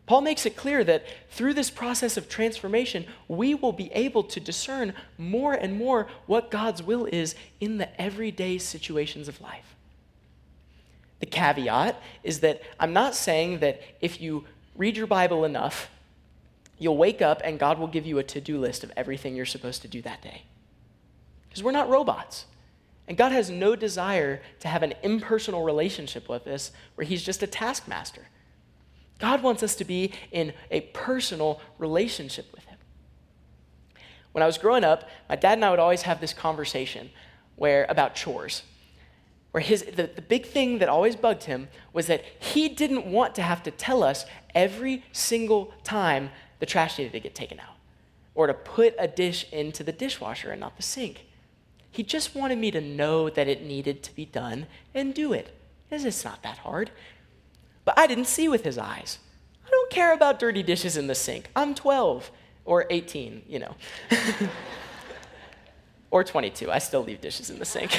Paul 0.06 0.22
makes 0.22 0.46
it 0.46 0.56
clear 0.56 0.84
that 0.84 1.06
through 1.32 1.56
this 1.56 1.72
process 1.72 2.16
of 2.16 2.30
transformation, 2.30 3.06
we 3.28 3.56
will 3.56 3.72
be 3.72 3.92
able 3.92 4.24
to 4.24 4.40
discern 4.40 4.94
more 5.18 5.54
and 5.54 5.78
more 5.78 6.08
what 6.28 6.52
God's 6.52 6.84
will 6.84 7.06
is 7.06 7.36
in 7.60 7.80
the 7.80 8.02
everyday 8.02 8.60
situations 8.60 9.28
of 9.28 9.42
life. 9.42 9.76
The 11.20 11.26
caveat 11.26 12.00
is 12.24 12.42
that 12.42 12.62
I'm 12.80 12.94
not 12.94 13.16
saying 13.16 13.60
that 13.60 13.82
if 14.00 14.22
you 14.22 14.46
read 14.76 14.96
your 14.96 15.08
Bible 15.08 15.44
enough, 15.44 15.90
you'll 16.78 16.98
wake 16.98 17.22
up 17.22 17.42
and 17.44 17.58
God 17.58 17.80
will 17.80 17.88
give 17.88 18.06
you 18.06 18.20
a 18.20 18.24
to 18.24 18.42
do 18.42 18.60
list 18.60 18.84
of 18.84 18.92
everything 18.96 19.36
you're 19.36 19.46
supposed 19.46 19.82
to 19.82 19.88
do 19.88 20.02
that 20.04 20.22
day. 20.22 20.44
Because 21.50 21.64
we're 21.64 21.72
not 21.72 21.90
robots. 21.90 22.46
And 23.08 23.18
God 23.18 23.32
has 23.32 23.50
no 23.50 23.76
desire 23.76 24.42
to 24.60 24.68
have 24.68 24.84
an 24.84 24.94
impersonal 25.04 25.64
relationship 25.64 26.28
with 26.28 26.48
us 26.48 26.72
where 26.96 27.06
He's 27.06 27.24
just 27.24 27.44
a 27.44 27.48
taskmaster. 27.48 28.28
God 29.20 29.44
wants 29.44 29.64
us 29.64 29.76
to 29.76 29.86
be 29.86 30.12
in 30.32 30.54
a 30.72 30.82
personal 30.82 31.62
relationship 31.78 32.52
with 32.52 32.66
Him. 32.66 32.78
When 34.32 34.44
I 34.44 34.48
was 34.48 34.58
growing 34.58 34.84
up, 34.84 35.08
my 35.30 35.36
dad 35.36 35.54
and 35.54 35.66
I 35.66 35.70
would 35.70 35.80
always 35.80 36.02
have 36.02 36.20
this 36.20 36.34
conversation 36.34 37.10
where 37.56 37.86
about 37.88 38.16
chores. 38.16 38.64
Where 39.52 39.62
his 39.62 39.84
the, 39.84 40.10
the 40.14 40.22
big 40.22 40.46
thing 40.46 40.80
that 40.80 40.90
always 40.90 41.16
bugged 41.16 41.44
him 41.46 41.70
was 41.94 42.08
that 42.08 42.26
he 42.40 42.68
didn't 42.68 43.06
want 43.06 43.36
to 43.36 43.42
have 43.42 43.64
to 43.64 43.72
tell 43.72 44.04
us 44.04 44.26
every 44.54 45.06
single 45.14 45.74
time 45.86 46.32
the 46.60 46.66
trash 46.66 46.98
needed 46.98 47.14
to 47.14 47.22
get 47.22 47.34
taken 47.34 47.62
out 47.62 47.78
or 48.34 48.48
to 48.48 48.54
put 48.54 48.94
a 49.00 49.08
dish 49.08 49.46
into 49.54 49.82
the 49.84 49.94
dishwasher 49.94 50.52
and 50.52 50.60
not 50.60 50.76
the 50.76 50.84
sink. 50.84 51.26
He 51.96 52.04
just 52.04 52.36
wanted 52.36 52.58
me 52.58 52.72
to 52.72 52.82
know 52.82 53.30
that 53.30 53.48
it 53.48 53.64
needed 53.64 54.04
to 54.04 54.14
be 54.14 54.26
done 54.26 54.68
and 54.94 55.14
do 55.14 55.32
it. 55.32 55.56
It's 55.90 56.26
not 56.26 56.44
that 56.44 56.58
hard. 56.58 56.92
But 57.86 57.98
I 57.98 58.06
didn't 58.06 58.26
see 58.26 58.50
with 58.50 58.66
his 58.66 58.78
eyes. 58.78 59.20
I 59.66 59.70
don't 59.70 59.90
care 59.90 60.14
about 60.14 60.38
dirty 60.38 60.62
dishes 60.62 60.98
in 60.98 61.08
the 61.08 61.16
sink. 61.16 61.50
I'm 61.56 61.74
12 61.74 62.32
or 62.66 62.86
18, 62.90 63.44
you 63.48 63.60
know. 63.60 63.76
or 66.12 66.26
22. 66.26 66.70
I 66.70 66.80
still 66.80 67.02
leave 67.02 67.22
dishes 67.22 67.50
in 67.50 67.60
the 67.60 67.66
sink. 67.66 67.98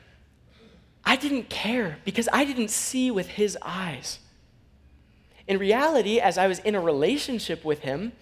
I 1.04 1.16
didn't 1.16 1.48
care 1.48 1.98
because 2.04 2.28
I 2.32 2.44
didn't 2.44 2.68
see 2.68 3.10
with 3.10 3.28
his 3.28 3.56
eyes. 3.62 4.18
In 5.48 5.58
reality, 5.58 6.20
as 6.20 6.36
I 6.36 6.46
was 6.46 6.58
in 6.58 6.74
a 6.74 6.80
relationship 6.80 7.64
with 7.64 7.80
him, 7.80 8.12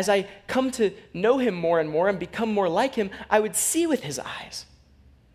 as 0.00 0.08
I 0.08 0.26
come 0.46 0.70
to 0.72 0.92
know 1.12 1.36
him 1.36 1.54
more 1.54 1.78
and 1.78 1.90
more 1.90 2.08
and 2.08 2.18
become 2.18 2.50
more 2.50 2.70
like 2.70 2.94
him, 2.94 3.10
I 3.28 3.38
would 3.38 3.54
see 3.54 3.86
with 3.86 4.02
his 4.02 4.18
eyes. 4.18 4.64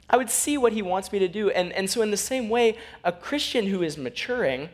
I 0.10 0.18
would 0.18 0.32
see 0.32 0.58
what 0.58 0.74
he 0.74 0.82
wants 0.82 1.12
me 1.12 1.20
to 1.20 1.28
do. 1.28 1.52
And, 1.52 1.72
and 1.74 1.88
so, 1.88 2.02
in 2.02 2.10
the 2.10 2.18
same 2.18 2.50
way, 2.50 2.76
a 3.04 3.12
Christian 3.12 3.68
who 3.68 3.84
is 3.84 3.96
maturing 3.96 4.70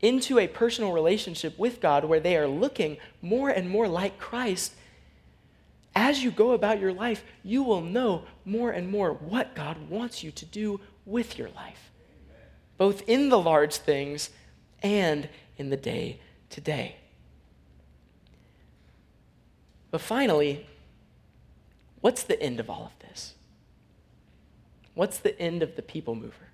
into 0.00 0.38
a 0.38 0.46
personal 0.46 0.92
relationship 0.92 1.58
with 1.58 1.80
God 1.80 2.04
where 2.04 2.20
they 2.20 2.36
are 2.36 2.46
looking 2.46 2.98
more 3.20 3.50
and 3.50 3.68
more 3.68 3.88
like 3.88 4.20
Christ, 4.20 4.74
as 5.96 6.22
you 6.22 6.30
go 6.30 6.52
about 6.52 6.78
your 6.78 6.92
life, 6.92 7.24
you 7.42 7.64
will 7.64 7.82
know 7.82 8.22
more 8.44 8.70
and 8.70 8.88
more 8.88 9.12
what 9.12 9.56
God 9.56 9.90
wants 9.90 10.22
you 10.22 10.30
to 10.30 10.46
do 10.46 10.80
with 11.04 11.36
your 11.36 11.48
life, 11.56 11.90
both 12.78 13.02
in 13.08 13.28
the 13.28 13.40
large 13.40 13.74
things 13.74 14.30
and 14.84 15.28
in 15.58 15.68
the 15.68 15.76
day 15.76 16.20
to 16.50 16.60
day. 16.60 16.94
But 19.90 20.00
finally, 20.00 20.66
what's 22.00 22.22
the 22.22 22.40
end 22.40 22.60
of 22.60 22.70
all 22.70 22.86
of 22.86 23.08
this? 23.08 23.34
What's 24.94 25.18
the 25.18 25.38
end 25.40 25.62
of 25.62 25.76
the 25.76 25.82
people 25.82 26.14
mover? 26.14 26.48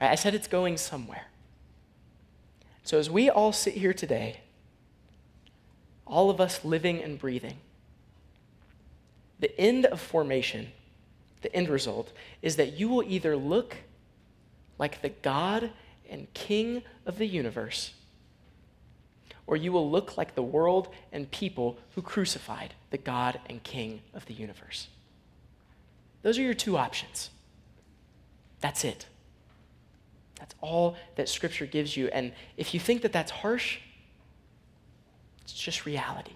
Right? 0.00 0.10
I 0.10 0.14
said 0.14 0.34
it's 0.34 0.48
going 0.48 0.76
somewhere. 0.76 1.26
So 2.82 2.98
as 2.98 3.08
we 3.08 3.30
all 3.30 3.52
sit 3.52 3.74
here 3.74 3.94
today, 3.94 4.40
all 6.06 6.28
of 6.28 6.40
us 6.40 6.64
living 6.64 7.02
and 7.02 7.18
breathing, 7.18 7.56
the 9.40 9.58
end 9.58 9.86
of 9.86 10.00
formation, 10.00 10.68
the 11.40 11.54
end 11.54 11.68
result, 11.68 12.12
is 12.42 12.56
that 12.56 12.78
you 12.78 12.88
will 12.88 13.02
either 13.04 13.36
look 13.36 13.76
like 14.78 15.00
the 15.00 15.08
God 15.08 15.70
and 16.10 16.32
King 16.34 16.82
of 17.06 17.18
the 17.18 17.26
universe, 17.26 17.92
or 19.46 19.56
you 19.56 19.72
will 19.72 19.90
look 19.90 20.16
like 20.16 20.34
the 20.34 20.42
world 20.42 20.88
and 21.12 21.30
people 21.30 21.78
who 21.94 22.02
crucified 22.02 22.74
the 22.90 22.98
God 22.98 23.40
and 23.46 23.62
King 23.62 24.00
of 24.14 24.26
the 24.26 24.34
universe. 24.34 24.88
Those 26.22 26.38
are 26.38 26.42
your 26.42 26.54
two 26.54 26.78
options. 26.78 27.30
That's 28.60 28.84
it. 28.84 29.06
That's 30.38 30.54
all 30.60 30.96
that 31.16 31.28
Scripture 31.28 31.66
gives 31.66 31.96
you. 31.96 32.08
And 32.08 32.32
if 32.56 32.72
you 32.72 32.80
think 32.80 33.02
that 33.02 33.12
that's 33.12 33.30
harsh, 33.30 33.78
it's 35.42 35.52
just 35.52 35.84
reality. 35.84 36.32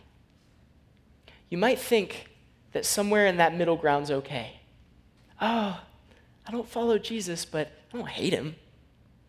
You 1.48 1.56
might 1.56 1.78
think 1.78 2.28
that 2.72 2.84
somewhere 2.84 3.26
in 3.26 3.38
that 3.38 3.54
middle 3.54 3.76
ground's 3.76 4.10
okay. 4.10 4.60
Oh, 5.40 5.80
I 6.46 6.50
don't 6.50 6.68
follow 6.68 6.98
Jesus, 6.98 7.44
but 7.44 7.70
I 7.92 7.96
don't 7.96 8.08
hate 8.08 8.32
him. 8.32 8.54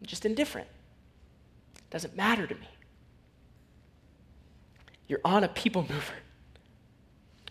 I'm 0.02 0.08
just 0.08 0.26
indifferent. 0.26 0.68
It 1.78 1.90
doesn't 1.90 2.16
matter 2.16 2.46
to 2.46 2.56
me. 2.56 2.68
You're 5.10 5.20
on 5.26 5.44
a 5.44 5.50
people 5.50 5.82
mover. 5.82 6.14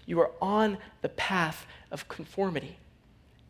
You 0.07 0.21
are 0.21 0.31
on 0.41 0.79
the 1.03 1.11
path 1.11 1.67
of 1.91 2.09
conformity. 2.09 2.79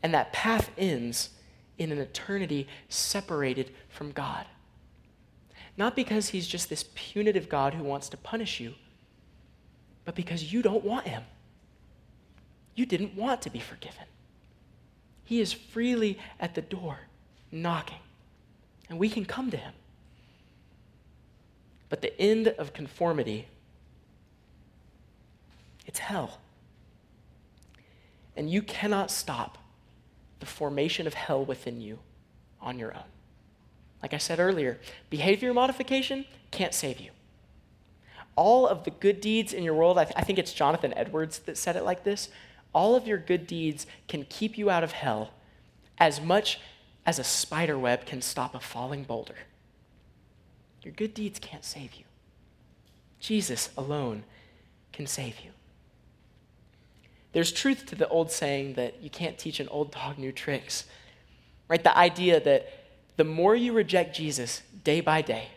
And 0.02 0.12
that 0.14 0.32
path 0.32 0.70
ends 0.76 1.30
in 1.76 1.92
an 1.92 1.98
eternity 1.98 2.66
separated 2.88 3.70
from 3.88 4.10
God. 4.10 4.46
Not 5.76 5.94
because 5.94 6.30
he's 6.30 6.48
just 6.48 6.68
this 6.68 6.86
punitive 6.94 7.48
God 7.48 7.74
who 7.74 7.84
wants 7.84 8.08
to 8.08 8.16
punish 8.16 8.58
you, 8.58 8.74
but 10.04 10.16
because 10.16 10.52
you 10.52 10.62
don't 10.62 10.82
want 10.82 11.06
him. 11.06 11.22
You 12.74 12.86
didn't 12.86 13.14
want 13.14 13.42
to 13.42 13.50
be 13.50 13.60
forgiven. 13.60 14.04
He 15.24 15.40
is 15.40 15.52
freely 15.52 16.18
at 16.40 16.54
the 16.54 16.62
door, 16.62 16.98
knocking, 17.52 17.98
and 18.88 18.98
we 18.98 19.10
can 19.10 19.24
come 19.24 19.50
to 19.50 19.56
him. 19.56 19.74
But 21.88 22.02
the 22.02 22.18
end 22.20 22.48
of 22.48 22.72
conformity, 22.72 23.46
it's 25.88 25.98
hell. 25.98 26.38
And 28.36 28.48
you 28.48 28.62
cannot 28.62 29.10
stop 29.10 29.58
the 30.38 30.46
formation 30.46 31.08
of 31.08 31.14
hell 31.14 31.44
within 31.44 31.80
you 31.80 31.98
on 32.60 32.78
your 32.78 32.94
own. 32.94 33.10
Like 34.02 34.14
I 34.14 34.18
said 34.18 34.38
earlier, 34.38 34.78
behavior 35.10 35.52
modification 35.52 36.26
can't 36.52 36.74
save 36.74 37.00
you. 37.00 37.10
All 38.36 38.68
of 38.68 38.84
the 38.84 38.90
good 38.90 39.20
deeds 39.20 39.52
in 39.52 39.64
your 39.64 39.74
world, 39.74 39.98
I, 39.98 40.04
th- 40.04 40.14
I, 40.16 40.22
think 40.22 40.38
it's 40.38 40.52
Jonathan 40.52 40.94
Edwards 40.94 41.40
that 41.40 41.58
said 41.58 41.74
it 41.74 41.82
like 41.82 42.04
this 42.04 42.28
all 42.74 42.94
of 42.94 43.08
your 43.08 43.18
good 43.18 43.46
deeds 43.46 43.86
can 44.06 44.26
keep 44.28 44.58
you 44.58 44.68
out 44.68 44.84
of 44.84 44.92
hell 44.92 45.30
as 45.96 46.20
much 46.20 46.60
as 47.06 47.18
a 47.18 47.24
spider 47.24 47.78
web 47.78 48.04
can 48.04 48.20
stop 48.20 48.54
a 48.54 48.60
falling 48.60 49.02
boulder. 49.02 49.34
Your 50.82 50.92
good 50.92 51.14
deeds 51.14 51.38
can't 51.38 51.64
save 51.64 51.94
you. 51.94 52.04
Jesus 53.18 53.70
alone 53.76 54.24
can 54.92 55.06
save 55.06 55.40
you. 55.40 55.50
There's 57.32 57.52
truth 57.52 57.86
to 57.86 57.94
the 57.94 58.08
old 58.08 58.30
saying 58.30 58.74
that 58.74 59.02
you 59.02 59.10
can't 59.10 59.38
teach 59.38 59.60
an 59.60 59.68
old 59.68 59.92
dog 59.92 60.18
new 60.18 60.32
tricks, 60.32 60.86
right? 61.68 61.82
The 61.82 61.96
idea 61.96 62.40
that 62.40 62.72
the 63.16 63.24
more 63.24 63.54
you 63.54 63.72
reject 63.72 64.16
Jesus 64.16 64.62
day 64.84 65.00
by 65.00 65.22
day, 65.22 65.48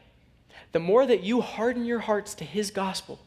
the 0.71 0.79
more 0.79 1.05
that 1.05 1.23
you 1.23 1.41
harden 1.41 1.86
your 1.86 1.99
hearts 1.99 2.34
to 2.36 2.45
his 2.45 2.71
gospel, 2.71 3.19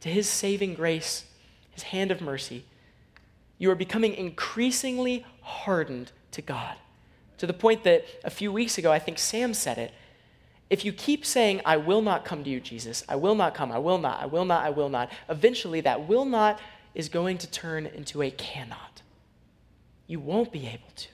to 0.00 0.08
his 0.08 0.28
saving 0.28 0.74
grace, 0.74 1.24
his 1.70 1.84
hand 1.84 2.10
of 2.10 2.20
mercy, 2.20 2.64
you 3.58 3.70
are 3.70 3.76
becoming 3.76 4.14
increasingly 4.14 5.24
hardened 5.40 6.12
to 6.32 6.42
God. 6.42 6.76
To 7.38 7.46
the 7.46 7.52
point 7.52 7.84
that 7.84 8.04
a 8.24 8.30
few 8.30 8.52
weeks 8.52 8.78
ago, 8.78 8.92
I 8.92 8.98
think 8.98 9.18
Sam 9.18 9.54
said 9.54 9.78
it. 9.78 9.92
If 10.68 10.84
you 10.84 10.92
keep 10.92 11.24
saying, 11.24 11.60
I 11.64 11.76
will 11.76 12.02
not 12.02 12.24
come 12.24 12.42
to 12.44 12.50
you, 12.50 12.60
Jesus, 12.60 13.04
I 13.08 13.16
will 13.16 13.34
not 13.34 13.54
come, 13.54 13.70
I 13.70 13.78
will 13.78 13.98
not, 13.98 14.20
I 14.20 14.26
will 14.26 14.44
not, 14.44 14.64
I 14.64 14.70
will 14.70 14.88
not, 14.88 15.12
eventually 15.28 15.80
that 15.82 16.08
will 16.08 16.24
not 16.24 16.58
is 16.96 17.10
going 17.10 17.36
to 17.36 17.46
turn 17.46 17.86
into 17.86 18.22
a 18.22 18.30
cannot. 18.30 19.02
You 20.06 20.18
won't 20.18 20.50
be 20.50 20.66
able 20.66 20.90
to 20.96 21.08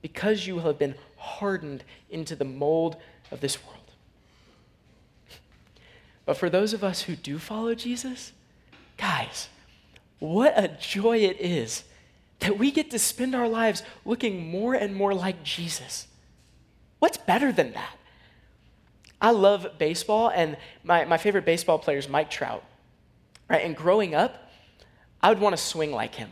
because 0.00 0.46
you 0.46 0.54
will 0.56 0.62
have 0.62 0.78
been 0.78 0.94
hardened 1.18 1.84
into 2.08 2.34
the 2.34 2.44
mold 2.44 2.96
of 3.30 3.40
this 3.40 3.62
world. 3.62 3.76
But 6.24 6.38
for 6.38 6.48
those 6.48 6.72
of 6.72 6.82
us 6.82 7.02
who 7.02 7.14
do 7.14 7.38
follow 7.38 7.74
Jesus, 7.74 8.32
guys, 8.96 9.48
what 10.18 10.54
a 10.56 10.68
joy 10.80 11.18
it 11.18 11.40
is 11.40 11.84
that 12.40 12.58
we 12.58 12.70
get 12.70 12.90
to 12.92 12.98
spend 12.98 13.34
our 13.34 13.48
lives 13.48 13.82
looking 14.06 14.50
more 14.50 14.74
and 14.74 14.94
more 14.94 15.12
like 15.12 15.42
Jesus. 15.42 16.06
What's 17.00 17.18
better 17.18 17.52
than 17.52 17.72
that? 17.72 17.96
I 19.20 19.30
love 19.30 19.66
baseball, 19.78 20.30
and 20.34 20.56
my, 20.84 21.04
my 21.04 21.18
favorite 21.18 21.44
baseball 21.44 21.78
player 21.78 21.98
is 21.98 22.08
Mike 22.08 22.30
Trout. 22.30 22.64
Right? 23.48 23.64
And 23.64 23.76
growing 23.76 24.14
up, 24.14 24.45
I 25.22 25.28
would 25.28 25.40
want 25.40 25.56
to 25.56 25.62
swing 25.62 25.92
like 25.92 26.14
him. 26.14 26.30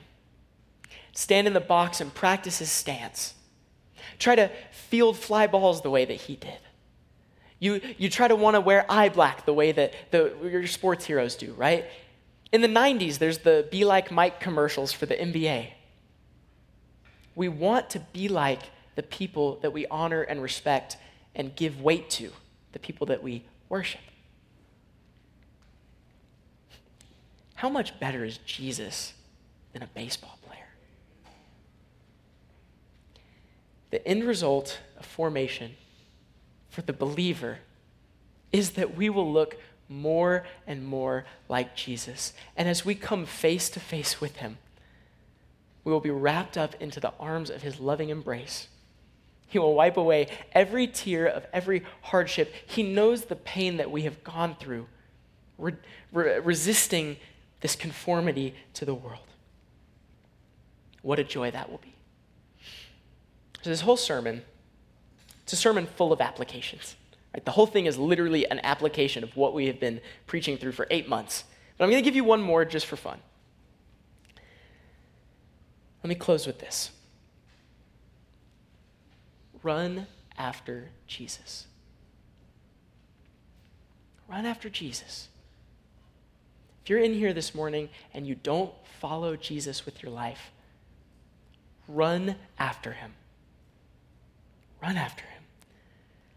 Stand 1.12 1.46
in 1.46 1.52
the 1.52 1.60
box 1.60 2.00
and 2.00 2.12
practice 2.12 2.58
his 2.58 2.70
stance. 2.70 3.34
Try 4.18 4.34
to 4.36 4.50
field 4.72 5.16
fly 5.16 5.46
balls 5.46 5.82
the 5.82 5.90
way 5.90 6.04
that 6.04 6.14
he 6.14 6.36
did. 6.36 6.58
You, 7.58 7.80
you 7.98 8.10
try 8.10 8.28
to 8.28 8.36
want 8.36 8.54
to 8.54 8.60
wear 8.60 8.84
eye 8.90 9.08
black 9.08 9.46
the 9.46 9.54
way 9.54 9.72
that 9.72 9.94
the, 10.10 10.34
your 10.42 10.66
sports 10.66 11.04
heroes 11.04 11.36
do, 11.36 11.52
right? 11.54 11.86
In 12.52 12.60
the 12.60 12.68
90s, 12.68 13.18
there's 13.18 13.38
the 13.38 13.66
Be 13.70 13.84
Like 13.84 14.10
Mike 14.10 14.38
commercials 14.40 14.92
for 14.92 15.06
the 15.06 15.14
NBA. 15.14 15.70
We 17.34 17.48
want 17.48 17.90
to 17.90 18.00
be 18.12 18.28
like 18.28 18.60
the 18.94 19.02
people 19.02 19.58
that 19.62 19.72
we 19.72 19.86
honor 19.86 20.22
and 20.22 20.42
respect 20.42 20.96
and 21.34 21.54
give 21.56 21.80
weight 21.80 22.10
to, 22.10 22.30
the 22.72 22.78
people 22.78 23.06
that 23.08 23.22
we 23.22 23.44
worship. 23.68 24.00
How 27.54 27.68
much 27.68 27.98
better 27.98 28.24
is 28.24 28.38
Jesus 28.38 29.14
than 29.72 29.82
a 29.82 29.86
baseball 29.86 30.38
player? 30.46 30.68
The 33.90 34.06
end 34.06 34.24
result 34.24 34.80
of 34.98 35.06
formation 35.06 35.76
for 36.68 36.82
the 36.82 36.92
believer 36.92 37.58
is 38.52 38.72
that 38.72 38.96
we 38.96 39.08
will 39.08 39.32
look 39.32 39.56
more 39.88 40.44
and 40.66 40.84
more 40.84 41.24
like 41.48 41.76
Jesus. 41.76 42.32
And 42.56 42.68
as 42.68 42.84
we 42.84 42.94
come 42.94 43.26
face 43.26 43.68
to 43.70 43.80
face 43.80 44.20
with 44.20 44.36
him, 44.36 44.58
we 45.84 45.92
will 45.92 46.00
be 46.00 46.10
wrapped 46.10 46.56
up 46.56 46.74
into 46.80 46.98
the 46.98 47.12
arms 47.20 47.50
of 47.50 47.62
his 47.62 47.78
loving 47.78 48.08
embrace. 48.08 48.68
He 49.46 49.58
will 49.58 49.74
wipe 49.74 49.96
away 49.96 50.28
every 50.52 50.86
tear 50.86 51.26
of 51.26 51.46
every 51.52 51.84
hardship. 52.02 52.52
He 52.66 52.82
knows 52.82 53.26
the 53.26 53.36
pain 53.36 53.76
that 53.76 53.90
we 53.90 54.02
have 54.02 54.24
gone 54.24 54.56
through, 54.56 54.86
re- 55.58 55.74
re- 56.12 56.40
resisting 56.40 57.18
this 57.64 57.74
conformity 57.74 58.54
to 58.74 58.84
the 58.84 58.92
world. 58.92 59.24
What 61.00 61.18
a 61.18 61.24
joy 61.24 61.50
that 61.50 61.70
will 61.70 61.78
be. 61.78 61.94
So, 63.62 63.70
this 63.70 63.80
whole 63.80 63.96
sermon, 63.96 64.42
it's 65.44 65.54
a 65.54 65.56
sermon 65.56 65.86
full 65.86 66.12
of 66.12 66.20
applications. 66.20 66.94
Right? 67.32 67.42
The 67.42 67.52
whole 67.52 67.64
thing 67.64 67.86
is 67.86 67.96
literally 67.96 68.46
an 68.50 68.60
application 68.62 69.24
of 69.24 69.34
what 69.34 69.54
we 69.54 69.66
have 69.68 69.80
been 69.80 70.02
preaching 70.26 70.58
through 70.58 70.72
for 70.72 70.86
eight 70.90 71.08
months. 71.08 71.44
But 71.78 71.84
I'm 71.84 71.90
going 71.90 72.02
to 72.02 72.06
give 72.06 72.14
you 72.14 72.22
one 72.22 72.42
more 72.42 72.66
just 72.66 72.84
for 72.84 72.96
fun. 72.96 73.18
Let 76.02 76.10
me 76.10 76.16
close 76.16 76.46
with 76.46 76.58
this 76.58 76.90
run 79.62 80.06
after 80.36 80.90
Jesus. 81.06 81.66
Run 84.28 84.44
after 84.44 84.68
Jesus. 84.68 85.28
If 86.84 86.90
you're 86.90 86.98
in 86.98 87.14
here 87.14 87.32
this 87.32 87.54
morning 87.54 87.88
and 88.12 88.26
you 88.26 88.34
don't 88.34 88.70
follow 89.00 89.36
Jesus 89.36 89.86
with 89.86 90.02
your 90.02 90.12
life, 90.12 90.50
run 91.88 92.36
after 92.58 92.92
him. 92.92 93.14
Run 94.82 94.98
after 94.98 95.24
him. 95.24 95.44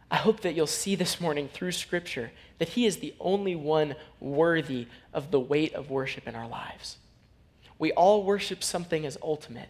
I 0.09 0.15
hope 0.15 0.39
that 0.41 0.55
you'll 0.55 0.65
see 0.65 0.95
this 0.95 1.19
morning 1.19 1.49
through 1.51 1.73
Scripture 1.73 2.31
that 2.59 2.69
he 2.69 2.85
is 2.85 2.97
the 2.97 3.13
only 3.19 3.57
one 3.57 3.95
worthy 4.21 4.87
of 5.13 5.31
the 5.31 5.39
weight 5.39 5.73
of 5.73 5.89
worship 5.89 6.25
in 6.29 6.33
our 6.33 6.47
lives. 6.47 6.95
We 7.77 7.91
all 7.91 8.23
worship 8.23 8.63
something 8.63 9.05
as 9.05 9.17
ultimate, 9.21 9.67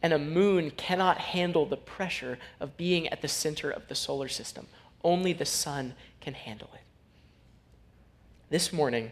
and 0.00 0.14
a 0.14 0.18
moon 0.18 0.70
cannot 0.70 1.18
handle 1.18 1.66
the 1.66 1.76
pressure 1.76 2.38
of 2.60 2.78
being 2.78 3.08
at 3.08 3.20
the 3.20 3.28
center 3.28 3.70
of 3.70 3.88
the 3.88 3.94
solar 3.94 4.28
system. 4.28 4.68
Only 5.04 5.34
the 5.34 5.44
sun 5.44 5.92
can 6.22 6.32
handle 6.32 6.70
it. 6.72 6.80
This 8.48 8.72
morning, 8.72 9.10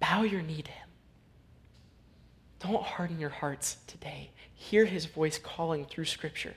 bow 0.00 0.22
your 0.22 0.42
knee 0.42 0.62
to 0.62 0.70
him. 0.70 0.88
Don't 2.60 2.82
harden 2.82 3.20
your 3.20 3.30
hearts 3.30 3.76
today. 3.86 4.30
Hear 4.54 4.84
his 4.84 5.06
voice 5.06 5.38
calling 5.38 5.84
through 5.84 6.06
Scripture 6.06 6.54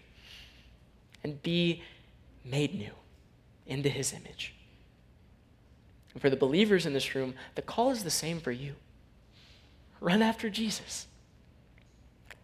and 1.23 1.41
be 1.43 1.83
made 2.43 2.73
new 2.73 2.91
into 3.67 3.89
his 3.89 4.11
image. 4.13 4.55
And 6.13 6.21
for 6.21 6.29
the 6.29 6.35
believers 6.35 6.85
in 6.85 6.93
this 6.93 7.13
room, 7.15 7.35
the 7.55 7.61
call 7.61 7.91
is 7.91 8.03
the 8.03 8.09
same 8.09 8.39
for 8.39 8.51
you. 8.51 8.75
Run 9.99 10.21
after 10.21 10.49
Jesus. 10.49 11.07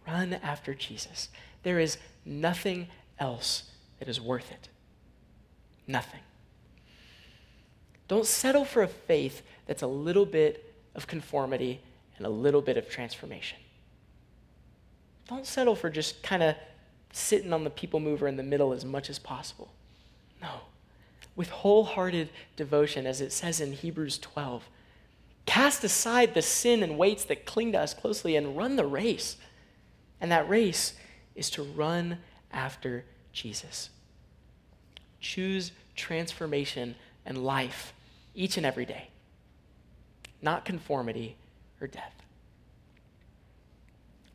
Run 0.06 0.34
after 0.34 0.72
Jesus. 0.74 1.28
There 1.64 1.80
is 1.80 1.98
nothing 2.24 2.88
else 3.18 3.64
that 3.98 4.08
is 4.08 4.20
worth 4.20 4.50
it. 4.52 4.68
Nothing. 5.86 6.20
Don't 8.06 8.26
settle 8.26 8.64
for 8.64 8.82
a 8.82 8.88
faith 8.88 9.42
that's 9.66 9.82
a 9.82 9.86
little 9.86 10.24
bit 10.24 10.67
of 10.98 11.06
conformity 11.06 11.80
and 12.18 12.26
a 12.26 12.30
little 12.30 12.60
bit 12.60 12.76
of 12.76 12.90
transformation. 12.90 13.56
Don't 15.28 15.46
settle 15.46 15.74
for 15.74 15.88
just 15.88 16.22
kind 16.22 16.42
of 16.42 16.56
sitting 17.12 17.52
on 17.52 17.64
the 17.64 17.70
people 17.70 18.00
mover 18.00 18.26
in 18.28 18.36
the 18.36 18.42
middle 18.42 18.72
as 18.72 18.84
much 18.84 19.08
as 19.08 19.18
possible. 19.18 19.72
No. 20.42 20.50
With 21.36 21.50
wholehearted 21.50 22.30
devotion, 22.56 23.06
as 23.06 23.20
it 23.20 23.32
says 23.32 23.60
in 23.60 23.72
Hebrews 23.72 24.18
12, 24.18 24.68
cast 25.46 25.84
aside 25.84 26.34
the 26.34 26.42
sin 26.42 26.82
and 26.82 26.98
weights 26.98 27.24
that 27.26 27.46
cling 27.46 27.72
to 27.72 27.78
us 27.78 27.94
closely 27.94 28.36
and 28.36 28.56
run 28.56 28.76
the 28.76 28.84
race. 28.84 29.36
And 30.20 30.32
that 30.32 30.48
race 30.48 30.94
is 31.36 31.48
to 31.50 31.62
run 31.62 32.18
after 32.52 33.04
Jesus. 33.32 33.90
Choose 35.20 35.70
transformation 35.94 36.96
and 37.24 37.44
life 37.44 37.92
each 38.34 38.56
and 38.56 38.66
every 38.66 38.84
day, 38.84 39.08
not 40.42 40.64
conformity 40.64 41.36
or 41.80 41.86
death. 41.86 42.14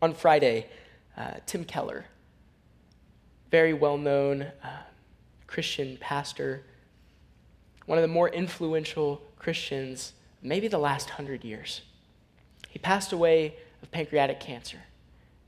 On 0.01 0.13
Friday, 0.13 0.67
uh, 1.15 1.35
Tim 1.45 1.63
Keller, 1.63 2.05
very 3.51 3.73
well 3.73 3.97
known 3.97 4.41
uh, 4.41 4.83
Christian 5.47 5.97
pastor, 5.99 6.63
one 7.85 7.97
of 7.97 8.01
the 8.01 8.07
more 8.07 8.29
influential 8.29 9.21
Christians, 9.37 10.13
maybe 10.41 10.67
the 10.67 10.77
last 10.77 11.11
hundred 11.11 11.43
years. 11.43 11.81
He 12.69 12.79
passed 12.79 13.13
away 13.13 13.55
of 13.81 13.91
pancreatic 13.91 14.39
cancer 14.39 14.79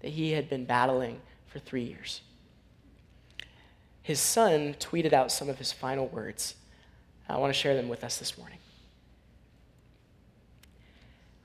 that 0.01 0.09
he 0.09 0.31
had 0.31 0.49
been 0.49 0.65
battling 0.65 1.21
for 1.47 1.59
three 1.59 1.83
years. 1.83 2.21
His 4.03 4.19
son 4.19 4.75
tweeted 4.75 5.13
out 5.13 5.31
some 5.31 5.49
of 5.49 5.57
his 5.57 5.71
final 5.71 6.07
words. 6.07 6.55
I 7.27 7.37
want 7.37 7.51
to 7.51 7.59
share 7.59 7.75
them 7.75 7.89
with 7.89 8.03
us 8.03 8.17
this 8.19 8.37
morning. 8.37 8.59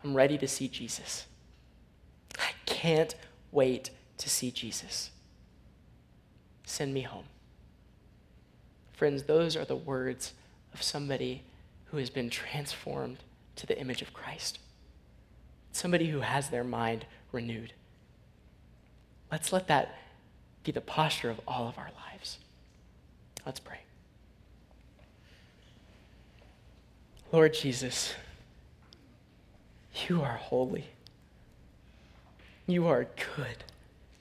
I'm 0.03 0.15
ready 0.15 0.39
to 0.39 0.49
see 0.49 0.69
Jesus. 0.69 1.27
I 2.39 2.53
can't 2.67 3.15
wait 3.53 3.91
to 4.19 4.31
see 4.31 4.51
Jesus. 4.51 5.11
Send 6.65 6.95
me 6.95 7.03
home. 7.03 7.25
Friends, 8.93 9.25
those 9.25 9.57
are 9.57 9.65
the 9.65 9.77
words 9.77 10.35
of 10.73 10.83
somebody 10.83 11.43
who 11.87 11.97
has 11.97 12.11
been 12.11 12.31
transformed 12.31 13.19
to 13.57 13.67
the 13.67 13.79
image 13.79 14.03
of 14.03 14.15
Christ, 14.15 14.59
somebody 15.73 16.07
who 16.09 16.21
has 16.21 16.49
their 16.49 16.65
mind 16.65 17.07
renewed. 17.33 17.73
Let's 19.31 19.53
let 19.53 19.69
that 19.69 19.97
be 20.65 20.73
the 20.73 20.81
posture 20.81 21.31
of 21.31 21.41
all 21.47 21.69
of 21.69 21.79
our 21.79 21.91
lives. 22.09 22.39
Let's 23.45 23.61
pray. 23.61 23.81
Lord 27.33 27.55
Jesus, 27.55 28.15
you 30.09 30.23
are 30.23 30.37
holy. 30.37 30.87
You 32.67 32.87
are 32.87 33.09
good, 33.37 33.65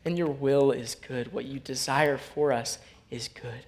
and 0.03 0.17
your 0.17 0.31
will 0.31 0.71
is 0.71 0.95
good. 0.95 1.31
What 1.31 1.45
you 1.45 1.59
desire 1.59 2.17
for 2.17 2.51
us 2.51 2.79
is 3.11 3.27
good. 3.27 3.65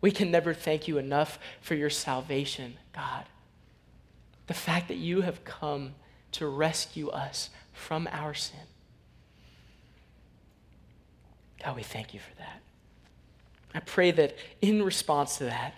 We 0.00 0.10
can 0.10 0.30
never 0.30 0.54
thank 0.54 0.88
you 0.88 0.98
enough 0.98 1.38
for 1.60 1.74
your 1.74 1.90
salvation, 1.90 2.78
God. 2.94 3.24
The 4.46 4.54
fact 4.54 4.88
that 4.88 4.96
you 4.96 5.20
have 5.20 5.44
come 5.44 5.94
to 6.32 6.46
rescue 6.46 7.08
us 7.08 7.50
from 7.72 8.08
our 8.10 8.34
sin. 8.34 8.60
God, 11.62 11.76
we 11.76 11.82
thank 11.82 12.14
you 12.14 12.20
for 12.20 12.34
that. 12.38 12.60
I 13.74 13.80
pray 13.80 14.10
that 14.12 14.36
in 14.60 14.82
response 14.82 15.36
to 15.38 15.44
that, 15.44 15.74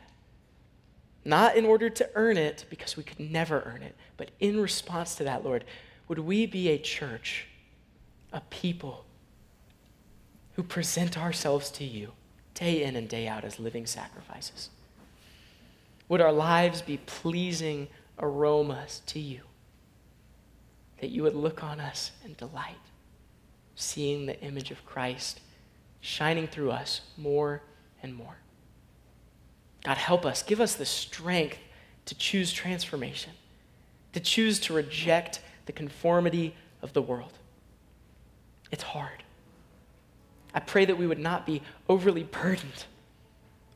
not 1.24 1.56
in 1.56 1.64
order 1.64 1.88
to 1.88 2.10
earn 2.14 2.36
it, 2.36 2.64
because 2.68 2.96
we 2.96 3.02
could 3.02 3.20
never 3.20 3.62
earn 3.64 3.82
it, 3.82 3.94
but 4.16 4.30
in 4.40 4.60
response 4.60 5.14
to 5.16 5.24
that, 5.24 5.44
Lord, 5.44 5.64
would 6.08 6.18
we 6.18 6.46
be 6.46 6.68
a 6.68 6.78
church, 6.78 7.46
a 8.32 8.40
people 8.50 9.04
who 10.54 10.62
present 10.62 11.16
ourselves 11.16 11.70
to 11.70 11.84
you 11.84 12.12
day 12.54 12.82
in 12.82 12.96
and 12.96 13.08
day 13.08 13.28
out 13.28 13.44
as 13.44 13.58
living 13.58 13.86
sacrifices? 13.86 14.70
Would 16.08 16.20
our 16.20 16.32
lives 16.32 16.82
be 16.82 16.98
pleasing 16.98 17.88
aromas 18.18 19.00
to 19.06 19.20
you? 19.20 19.42
That 21.00 21.10
you 21.10 21.22
would 21.22 21.34
look 21.34 21.64
on 21.64 21.80
us 21.80 22.12
and 22.24 22.36
delight, 22.36 22.76
seeing 23.74 24.26
the 24.26 24.38
image 24.40 24.70
of 24.70 24.84
Christ 24.84 25.40
shining 26.00 26.48
through 26.48 26.72
us 26.72 27.00
more 27.16 27.62
and 28.02 28.14
more. 28.14 28.36
God, 29.84 29.96
help 29.96 30.24
us. 30.24 30.42
Give 30.42 30.60
us 30.60 30.74
the 30.74 30.86
strength 30.86 31.58
to 32.06 32.14
choose 32.14 32.52
transformation, 32.52 33.32
to 34.12 34.20
choose 34.20 34.60
to 34.60 34.72
reject 34.72 35.40
the 35.66 35.72
conformity 35.72 36.54
of 36.82 36.92
the 36.92 37.02
world. 37.02 37.32
It's 38.70 38.82
hard. 38.82 39.22
I 40.54 40.60
pray 40.60 40.84
that 40.84 40.98
we 40.98 41.06
would 41.06 41.18
not 41.18 41.46
be 41.46 41.62
overly 41.88 42.24
burdened 42.24 42.84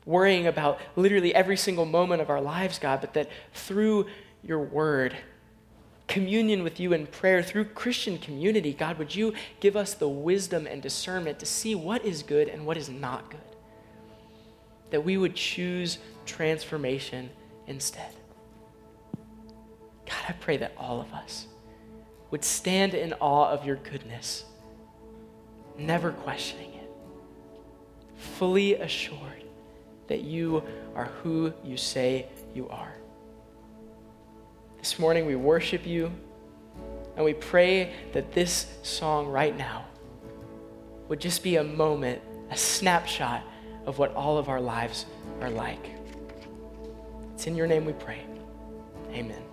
worrying 0.07 0.47
about 0.47 0.79
literally 0.95 1.35
every 1.35 1.57
single 1.57 1.85
moment 1.85 2.21
of 2.21 2.29
our 2.29 2.41
lives, 2.41 2.79
God, 2.79 3.01
but 3.01 3.13
that 3.13 3.29
through 3.53 4.07
your 4.41 4.59
word, 4.59 5.15
communion 6.07 6.63
with 6.63 6.79
you 6.79 6.93
in 6.93 7.05
prayer, 7.05 7.43
through 7.43 7.65
Christian 7.65 8.17
community, 8.17 8.73
God, 8.73 8.97
would 8.97 9.13
you 9.13 9.33
give 9.59 9.75
us 9.75 9.93
the 9.93 10.07
wisdom 10.07 10.65
and 10.65 10.81
discernment 10.81 11.39
to 11.39 11.45
see 11.45 11.75
what 11.75 12.05
is 12.05 12.23
good 12.23 12.47
and 12.47 12.65
what 12.65 12.77
is 12.77 12.89
not 12.89 13.29
good? 13.29 13.56
That 14.89 15.03
we 15.03 15.17
would 15.17 15.35
choose 15.35 15.97
transformation 16.25 17.29
instead. 17.67 18.11
God, 20.05 20.23
I 20.29 20.31
pray 20.33 20.57
that 20.57 20.73
all 20.77 21.01
of 21.01 21.13
us 21.13 21.47
would 22.31 22.43
stand 22.43 22.93
in 22.93 23.13
awe 23.13 23.49
of 23.49 23.65
your 23.65 23.77
goodness, 23.77 24.45
never 25.77 26.11
questioning 26.11 26.73
it, 26.73 26.89
fully 28.15 28.75
assured 28.75 29.43
that 30.07 30.21
you 30.21 30.63
are 30.95 31.05
who 31.21 31.53
you 31.63 31.77
say 31.77 32.27
you 32.53 32.67
are. 32.69 32.93
This 34.79 34.99
morning 34.99 35.25
we 35.25 35.35
worship 35.35 35.85
you 35.85 36.11
and 37.15 37.25
we 37.25 37.33
pray 37.33 37.93
that 38.13 38.31
this 38.31 38.67
song 38.83 39.27
right 39.27 39.57
now 39.57 39.85
would 41.09 41.19
just 41.19 41.43
be 41.43 41.57
a 41.57 41.63
moment, 41.63 42.21
a 42.51 42.57
snapshot 42.57 43.43
of 43.87 43.97
what 43.97 44.13
all 44.13 44.37
of 44.37 44.49
our 44.49 44.61
lives 44.61 45.05
are 45.41 45.49
like. 45.49 45.89
It's 47.33 47.47
in 47.47 47.55
your 47.55 47.65
name 47.65 47.85
we 47.85 47.93
pray. 47.93 48.19
Amen. 49.11 49.46